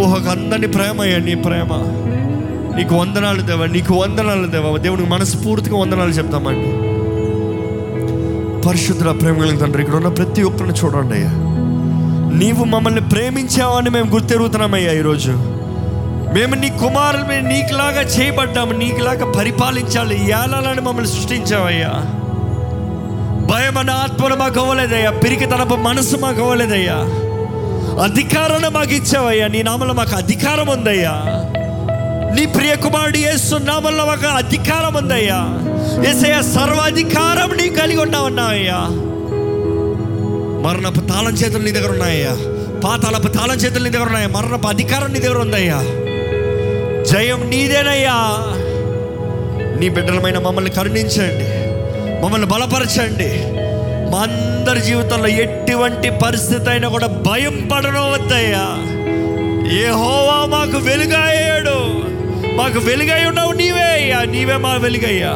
ఊహకు 0.00 0.30
అందని 0.30 0.66
ప్రేమయ్యా 0.66 1.18
నీ 1.18 1.34
ప్రేమ. 1.34 2.00
నీకు 2.76 2.94
వందనాలు 2.94 3.42
దేవా 3.42 3.66
నీకు 3.66 3.94
వందనాలు 3.94 4.46
దేవా. 4.46 4.76
దేవునికి 4.78 5.10
మనస్ఫూర్తిగా 5.10 5.76
వందనాలు 5.76 6.10
చెప్తామండి. 6.10 6.70
పరిశుద్ధుల 8.68 9.12
ప్రేమ 9.12 9.38
కలిగిన 9.38 9.58
తండ్రి 9.58 9.82
ఇక్కడ 9.82 9.96
ఉన్న 9.96 10.08
ప్రతి 10.08 10.42
ఒక్కరిని 10.42 10.74
చూడండి 10.74 11.14
అయ్యా. 11.14 11.30
నీవు 12.38 12.64
మమ్మల్ని 12.64 13.00
ప్రేమించావని 13.00 13.90
మేము 13.90 14.10
గుర్తెరుగుతున్నామయ్యా 14.10 14.92
ఈరోజు. 14.92 15.32
మేము 16.34 16.54
నీ 16.54 16.68
కుమారులు 16.68 17.24
మేము 17.24 17.48
నీకులాగా 17.48 18.00
చేయబడ్డాము 18.00 18.72
నీకులాగా 18.72 19.32
పరిపాలించాలి 19.32 20.24
ఏలాలని 20.28 20.80
మమ్మల్ని 20.80 21.10
సృష్టించావయ్యా. 21.12 21.90
భయం 23.50 23.78
అన్న 23.78 23.90
ఆత్మను 23.90 24.36
మాకు 24.36 24.60
అవ్వలేదయ్యా 24.60 25.10
పిరికితనపు 25.10 25.74
మనసు 25.74 26.16
మాకు 26.16 26.40
అవ్వలేదయ్యా 26.40 26.96
అధికారాన్ని 28.02 28.68
మాకు 28.68 28.92
ఇచ్చావయ్యా 28.92 29.48
నీ 29.48 29.62
నామలో 29.62 29.94
మాకు 29.94 30.14
అధికారం 30.16 30.68
ఉందయ్యా. 30.68 31.14
నీ 32.34 32.46
ప్రియ 32.46 32.74
కుమారుడు 32.74 33.16
యేసు 33.16 33.54
నామంలో 33.54 34.04
అధికారం 34.28 34.94
ఉందయ్యా. 34.94 35.40
ఏసయ్య 36.10 36.42
సర్వాధికారం 36.42 37.56
నీ 37.56 37.68
కలిగి 37.68 38.00
ఉన్నావన్నావయ్యా 38.00 38.78
మరణపు 40.64 41.00
తాళం 41.00 41.32
చేతులు 41.32 41.64
నీ 41.64 41.70
దగ్గర 41.70 41.90
ఉన్నాయ్యా 41.90 42.30
పాతాళపు 42.80 43.28
తాళం 43.28 43.56
చేతులు 43.56 43.84
నీ 43.84 43.90
దగ్గర 43.90 44.06
ఉన్నాయా? 44.06 44.26
మరణపు 44.26 44.68
అధికారం 44.68 45.12
నీ 45.12 45.18
దగ్గర 45.18 45.38
ఉందయ్యా. 45.38 45.76
జయం 47.04 47.50
నీదేనయ్యా. 47.50 48.36
నీ 49.80 49.88
బిడ్డలమైన 49.88 50.38
మమ్మల్ని 50.38 50.70
కరుణించండి. 50.70 51.64
మమ్మల్ని 52.24 52.46
బలపరచండి. 52.46 53.30
మా 54.10 54.18
అందరి 54.18 54.80
జీవితంలో 54.80 55.28
ఎటువంటి 55.28 56.10
పరిస్థితి 56.10 56.70
అయినా 56.70 56.88
కూడా 56.88 57.06
భయం 57.06 57.70
పడనవద్దయ్యా. 57.72 58.66
ఏ 59.78 59.90
హోవా 59.90 60.46
మాకు 60.46 60.78
వెలుగాయ్యాడు. 60.78 62.13
మాకు 62.56 62.78
వెలుగై 62.78 63.24
ఉన్నావు 63.24 63.52
నీవే 63.52 63.82
అయ్యా 63.82 64.22
నీవే 64.24 64.56
మా 64.56 64.74
వెలుగయ్యా. 64.74 65.32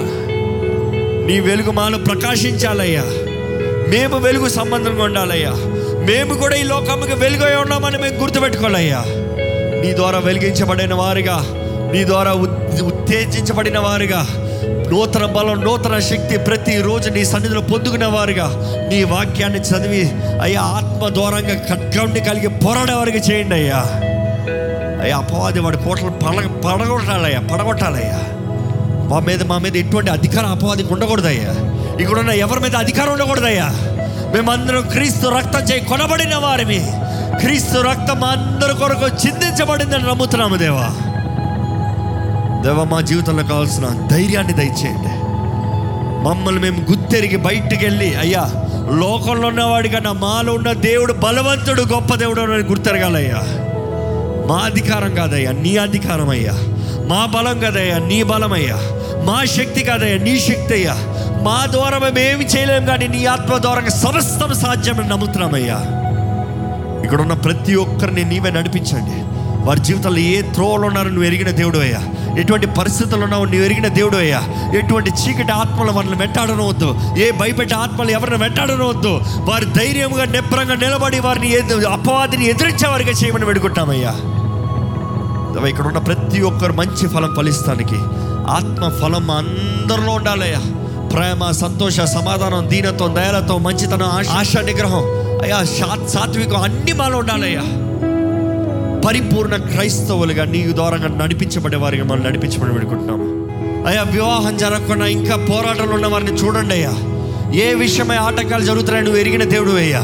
నీ 1.26 1.40
వెలుగు 1.40 1.70
మాలో 1.70 1.98
ప్రకాశించాలయ్యా. 1.98 3.02
మేము 3.88 4.18
వెలుగు 4.18 4.48
సంబంధంగా 4.48 5.02
ఉండాలయ్యా. 5.02 5.52
మేము 6.07 6.35
కూడా 6.35 6.57
ఈ 6.57 6.62
లోకముకి 6.62 7.14
వెలుగై 7.14 7.57
ఉన్నామని 7.57 7.98
మేము 7.98 8.14
గుర్తుపెట్టుకోవాలయ్యా. 8.14 9.04
నీ 9.83 9.96
ద్వారా 9.96 10.18
వెలిగించబడిన 10.18 10.94
వారిగా 10.94 11.37
నీ 11.92 12.04
ద్వారా 12.04 12.33
ఉత్- 12.33 12.83
ఉత్తేజించబడిన 12.83 13.78
వారిగా 13.78 14.26
నూతన 14.90 15.24
బలం 15.26 15.64
నూతన 15.64 15.98
శక్తి 15.98 16.38
ప్రతిరోజు 16.38 17.11
నీ 17.11 17.24
సన్నిధిలో 17.24 17.61
పొందుకున్న 17.61 18.07
వారుగా 18.07 18.46
నీ 18.88 19.04
వాక్యాన్ని 19.04 19.61
చదివి 19.61 20.11
అయ్యా 20.42 20.61
ఆత్మ 20.61 21.09
దూరంగా 21.09 21.54
ఖడ్గాన్ని 21.54 22.20
కలిగి 22.20 22.48
పోరాడే 22.48 22.92
వారికి 22.92 23.18
చేయండి 23.18 23.54
అయ్యా. 23.54 23.85
అయ్యా 25.02 25.16
అపవాది 25.18 25.61
వాడి 25.61 25.76
కోటలు 25.76 26.11
పడ 26.11 26.46
పడగొట్టాలయ్యా 26.64 27.40
పడగొట్టాలయ్యా. 27.40 28.18
మా 29.08 29.18
మీద 29.18 29.42
మా 29.42 29.58
మీద 29.58 29.76
ఎటువంటి 29.76 30.11
అధికారం 30.11 30.50
అపవాదికి 30.50 30.92
ఉండకూడదయ్యా. 30.92 31.52
ఇక్కడ 32.00 32.18
ఉన్న 32.18 32.30
ఎవరి 32.30 32.61
మీద 32.61 32.76
అధికారం 32.76 33.12
ఉండకూడదయ్యా. 33.12 33.66
మేమందరం 34.34 34.80
క్రీస్తు 34.80 35.28
రక్తం 35.28 35.61
చేయి 35.61 35.84
కొనబడిన 35.84 36.34
వారిని 36.37 36.80
క్రీస్తు 37.40 37.78
రక్తం 37.78 38.24
అందరి 38.24 38.74
కొరకు 38.74 39.06
చిందించబడిందని 39.06 40.02
నమ్ముతున్నాము 40.02 40.56
దేవా. 40.56 40.88
దేవా 42.62 42.84
మా 42.84 43.00
జీవితంలో 43.00 43.42
కావాల్సిన 43.44 44.08
ధైర్యాన్ని 44.11 44.52
దయచేయండి. 44.52 45.14
మమ్మల్ని 46.28 46.61
మేము 46.61 46.80
గుర్తెరిగి 46.90 47.37
బయటికి 47.37 47.84
వెళ్ళి 47.84 48.14
అయ్యా 48.14 48.50
లోకంలో 48.90 49.48
ఉన్నవాడి 49.48 49.88
కన్నా 49.88 50.12
మాలో 50.12 50.54
ఉన్న 50.54 50.72
దేవుడు 50.72 51.12
బలవంతుడు 51.12 51.82
గొప్ప 51.82 52.14
దేవుడు 52.14 52.40
అని 52.40 52.62
గుర్తెరగాలయ్యా. 52.62 53.67
మా 54.48 54.56
అధికారం 54.56 55.14
కాదయ్యా 55.14 55.52
నీ 55.52 55.76
అధికారం 55.76 56.28
అయ్యా. 56.28 56.52
మా 57.08 57.26
బలం 57.26 57.58
కాదయ్యా 57.58 57.98
నీ 57.98 58.22
బలమయ్యా 58.22 58.76
మా 59.24 59.44
శక్తి 59.44 59.84
కాదయ్యా 59.84 60.18
నీ 60.18 60.38
శక్తి 60.38 60.74
అయ్యా. 60.74 60.94
మా 61.42 61.66
ద్వారా 61.70 61.98
మేము 61.98 62.18
ఏమి 62.18 62.44
చేయలేము 62.44 62.87
కానీ 62.87 63.08
నీ 63.08 63.24
ఆత్మ 63.24 63.58
ద్వారా 63.58 63.88
సమస్తం 63.88 64.54
సాధ్యమని 64.54 65.08
నమ్ముతున్నామయ్యా 65.08 65.78
ఇక్కడ 67.04 67.20
ఉన్న 67.20 67.32
ప్రతి 67.34 67.74
ఒక్కరిని 67.74 68.24
నీవే 68.24 68.50
నడిపించండి. 68.50 69.16
వారి 69.66 69.80
జీవితంలో 69.80 70.18
ఏ 70.18 70.42
త్రోవలు 70.42 70.87
ఉన్నారో 70.87 71.08
నువ్వు 71.08 71.24
ఎరిగిన 71.24 71.50
దేవుడు 71.50 71.78
అయ్యా. 71.78 72.00
ఎటువంటి 72.38 72.66
పరిస్థితులు 72.66 73.22
ఉన్నావు 73.22 73.44
నువ్వు 73.44 73.64
ఎరిగిన 73.64 73.88
దేవుడు 73.88 74.16
అయ్యా. 74.16 74.40
ఎటువంటి 74.78 75.11
చీకటి 75.11 75.52
ఆత్మలు 75.52 75.92
వారిని 75.92 76.14
వెంటాడనవద్దు. 76.14 76.96
ఏ 77.18 77.30
భయపెట్టే 77.30 77.74
ఆత్మలు 77.74 78.11
ఎవరిని 78.11 78.37
వెంటాడనవద్దు. 78.37 79.20
వారి 79.38 79.64
ధైర్యంగా 79.64 80.24
నిబ్బరంగా 80.24 80.74
నిలబడి 80.74 81.20
వారిని 81.20 81.56
అపవాదిని 81.87 82.46
ఎదిరించేవారిగా 82.46 83.11
చేయమని 83.11 83.44
పెడుకుంటామయ్యా 83.44 84.14
ఇక్కడ 85.66 85.87
ఉన్న 85.87 85.98
ప్రతి 85.98 86.40
ఒక్కరు 86.42 86.72
మంచి 86.72 87.08
ఫలం 87.08 87.34
ఫలిస్తానికి. 87.37 87.94
ఆత్మ 88.48 88.88
ఫలం 89.02 89.30
అందరిలో 89.30 90.12
ఉండాలయ్యా. 90.12 90.58
ప్రేమ 91.08 91.50
సంతోష 91.50 92.00
సమాధానం 92.00 92.70
దీనత్వం 92.70 93.14
దయలతో 93.14 93.58
మంచితనం 93.58 94.30
ఆశ 94.30 94.56
నిగ్రహం 94.56 95.02
అయ్యా 95.42 95.64
సా- 95.64 96.06
సాత్వికం 96.06 96.62
అన్ని 96.62 96.92
మాలో 96.92 97.18
ఉండాలయ్యా. 97.18 97.61
పరిపూర్ణ 99.06 99.56
క్రైస్తవులుగా 99.56 100.44
నీ 100.44 100.72
ద్వారంగా 100.74 101.08
నడిపించబడే 101.08 101.76
వారికి 101.76 102.02
మనం 102.02 102.24
నడిపించబడి 102.24 102.72
పెడుకుంటున్నాము 102.72 103.38
అయ్యా 103.88 104.02
వివాహం 104.02 104.56
జరగకుండా 104.56 105.06
ఇంకా 105.06 105.37
పోరాటాలు 105.37 105.92
ఉన్న 105.92 106.06
వారిని 106.06 106.32
చూడండి 106.32 106.74
అయ్యా. 106.74 106.92
ఏ 107.54 107.74
విషయమై 107.74 108.16
ఆటంకాలు 108.16 108.64
జరుగుతున్నాయి 108.64 109.04
నువ్వు 109.04 109.20
ఎరిగిన 109.20 109.44
దేవుడు 109.44 109.70
అయ్యా. 109.70 110.00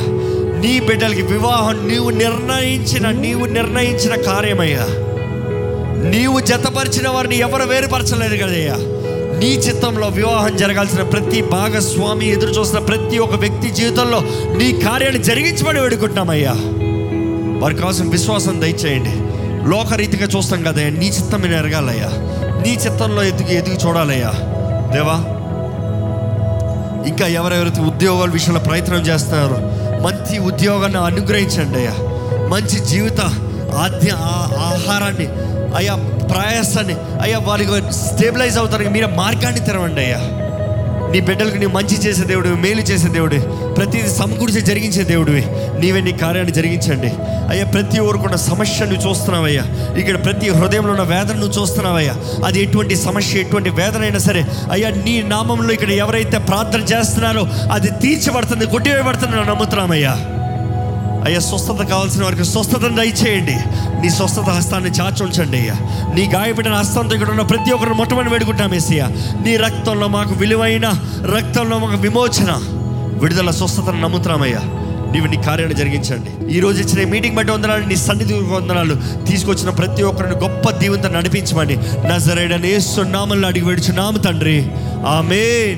నీ 0.60 0.80
బిడ్డలకి 0.80 1.22
వివాహం 1.22 1.88
నీవు 1.88 2.10
నిర్ణయించిన 2.10 3.10
నీవు 3.10 3.44
నిర్ణయించిన 3.44 4.14
కార్యమయ్యా. 4.14 4.86
నీవు 6.04 6.40
జతపరిచిన 6.40 7.08
వారిని 7.08 7.38
ఎవరు 7.38 7.62
వేరుపరచలేదు 7.62 8.42
కదయ్యా. 8.42 8.74
నీ 9.38 9.46
చిత్తంలో 9.46 10.08
వివాహం 10.08 10.56
జరగాల్సిన 10.56 11.02
ప్రతి 11.02 11.42
భాగస్వామి 11.42 12.32
ఎదురు 12.32 12.50
చూసిన 12.50 12.78
ప్రతి 12.78 13.18
ఒక్క 13.18 13.34
వ్యక్తి 13.34 13.70
జీవితంలో 13.70 14.20
నీ 14.56 14.72
కార్యాన్ని 14.72 15.22
జరిగించమని 15.22 15.80
వేడుకుంటున్నామయ్యా. 15.80 16.54
వారి 17.62 17.74
కోసం 17.74 18.08
విశ్వాసం 18.08 18.60
దయచేయండి. 18.60 19.12
లోకరీతిగా 19.70 20.26
చూస్తాం 20.26 20.62
కదయ్యా 20.62 20.90
నీ 20.90 21.06
చిత్తం 21.06 21.46
ఎరగాలయ్యా. 21.46 22.10
నీ 22.62 22.74
చిత్తంలో 22.74 23.22
ఎదిగి 23.22 23.54
ఎదిగి 23.54 23.76
చూడాలయ్యా. 23.76 24.32
దేవా 24.92 25.34
ఇంకా 27.08 27.26
ఎవరెవరైతే 27.26 27.80
ఉద్యోగాల 27.80 28.30
విషయంలో 28.30 28.60
ప్రయత్నం 28.60 29.00
చేస్తున్నారో 29.00 29.56
మంచి 30.02 30.38
ఉద్యోగాన్ని 30.38 30.98
అనుగ్రహించండి 30.98 31.78
అయ్యా. 31.78 31.94
మంచి 32.48 32.80
జీవిత 32.80 33.20
ఆద్య 33.74 34.10
ఆహారాన్ని 34.56 35.28
అయ్యా 35.76 35.94
ప్రయాసాన్ని. 36.26 36.94
అయ్యా 37.22 37.38
వారికి 37.38 37.92
స్టేబిలైజ్ 37.92 38.58
అవుతారు. 38.58 38.88
మీరు 38.88 39.06
మార్గాన్ని 39.06 39.60
తెరవండి 39.60 40.00
అయ్యా. 40.00 40.20
నీ 41.12 41.20
బిడ్డలకు 41.20 41.56
నీ 41.56 41.66
మంచి 41.66 41.96
చేసే 41.96 42.24
దేవుడు 42.24 42.48
మేలు 42.48 42.80
చేసే 42.80 43.08
దేవుడు 43.08 43.38
ప్రతిది 43.74 44.14
సమకూర్చి 44.16 44.60
జరిగించే 44.60 45.04
దేవుడివి. 45.04 45.46
నీవే 45.80 46.00
నీ 46.00 46.12
కార్యాన్ని 46.12 46.52
జరిగించండి. 46.52 47.12
అయ్యా 47.48 47.64
ప్రతి 47.64 48.00
ఊరుకున్న 48.00 48.36
సమస్య 48.36 48.86
నువ్వు 48.86 49.10
చూస్తున్నావయ్యా. 49.10 49.94
ఇక్కడ 49.96 50.24
ప్రతి 50.24 50.50
హృదయంలో 50.50 50.90
ఉన్న 50.90 51.02
వేదన 51.02 51.36
నువ్వు 51.36 51.62
చూస్తున్నావయ్యా. 51.62 52.14
అది 52.44 52.62
ఎటువంటి 52.62 52.96
సమస్య 52.96 53.40
ఎటువంటి 53.40 53.70
వేదన 53.70 54.02
అయినా 54.02 54.18
సరే 54.18 54.44
అయ్యా 54.70 54.90
నీ 54.90 55.22
నామంలో 55.22 55.72
ఇక్కడ 55.72 55.90
ఎవరైతే 55.90 56.38
ప్రార్థన 56.38 56.80
చేస్తున్నారో 56.80 57.46
అది 57.72 57.90
తీర్చబడుతుంది 57.90 58.66
కొట్టివేయబడుతుందని 58.66 59.44
నమ్ముతున్నామయ్యా. 59.44 60.16
అయ్యా 61.24 61.40
స్వస్థత 61.40 61.82
కావాల్సిన 61.82 62.24
వారికి 62.24 62.44
స్వస్థతను 62.44 62.96
దయచేయండి. 62.96 63.56
నీ 64.02 64.10
స్వస్థత 64.10 64.42
హస్తాన్ని 64.42 64.90
చాచి 64.90 65.22
ఉంచండి 65.22 65.58
అయ్యా. 65.58 65.76
నీ 66.14 66.30
గాయపడిన 66.34 66.72
హస్తంతో 66.72 67.14
ఇక్కడ 67.14 67.30
ఉన్న 67.30 67.42
ప్రతి 67.42 67.72
ఒక్కరిని 67.72 67.96
మొట్టమొదటి 67.96 68.30
వేడుకుంటాం 68.30 68.74
ఏసయ్యా. 68.74 69.08
నీ 69.44 69.56
రక్తంలో 69.56 70.08
మాకు 70.08 70.34
విలువైన 70.34 70.86
రక్తంలో 71.36 71.78
మాకు 71.78 72.00
విమోచన 72.00 72.60
విడుదల 73.22 73.50
స్వస్థతను 73.50 74.00
నమ్ముతున్నామయ్యా 74.00 74.60
నీవు 75.12 75.26
నీ 75.26 75.36
కార్యాన్ని 75.36 75.76
జరిగించండి. 75.76 76.56
ఈ 76.56 76.60
రోజు 76.60 76.82
ఇచ్చిన 76.82 77.10
మీటింగ్ 77.10 77.36
బట్టి 77.36 77.52
వందనాలు 77.52 77.86
నీ 77.86 77.96
సన్నిధి 77.96 78.34
వందనాలు 78.34 78.94
తీసుకొచ్చిన 79.26 79.70
ప్రతి 79.70 80.02
ఒక్కరిని 80.02 80.36
గొప్ప 80.36 80.70
దీవంతో 80.70 81.08
నడిపించమని 81.08 81.76
నా 82.08 82.18
జరైడని 82.18 82.74
అడిగి 83.46 83.66
వేడుచున్నాము 83.66 84.18
తండ్రి. 84.18 84.70
ఆమె 85.06 85.76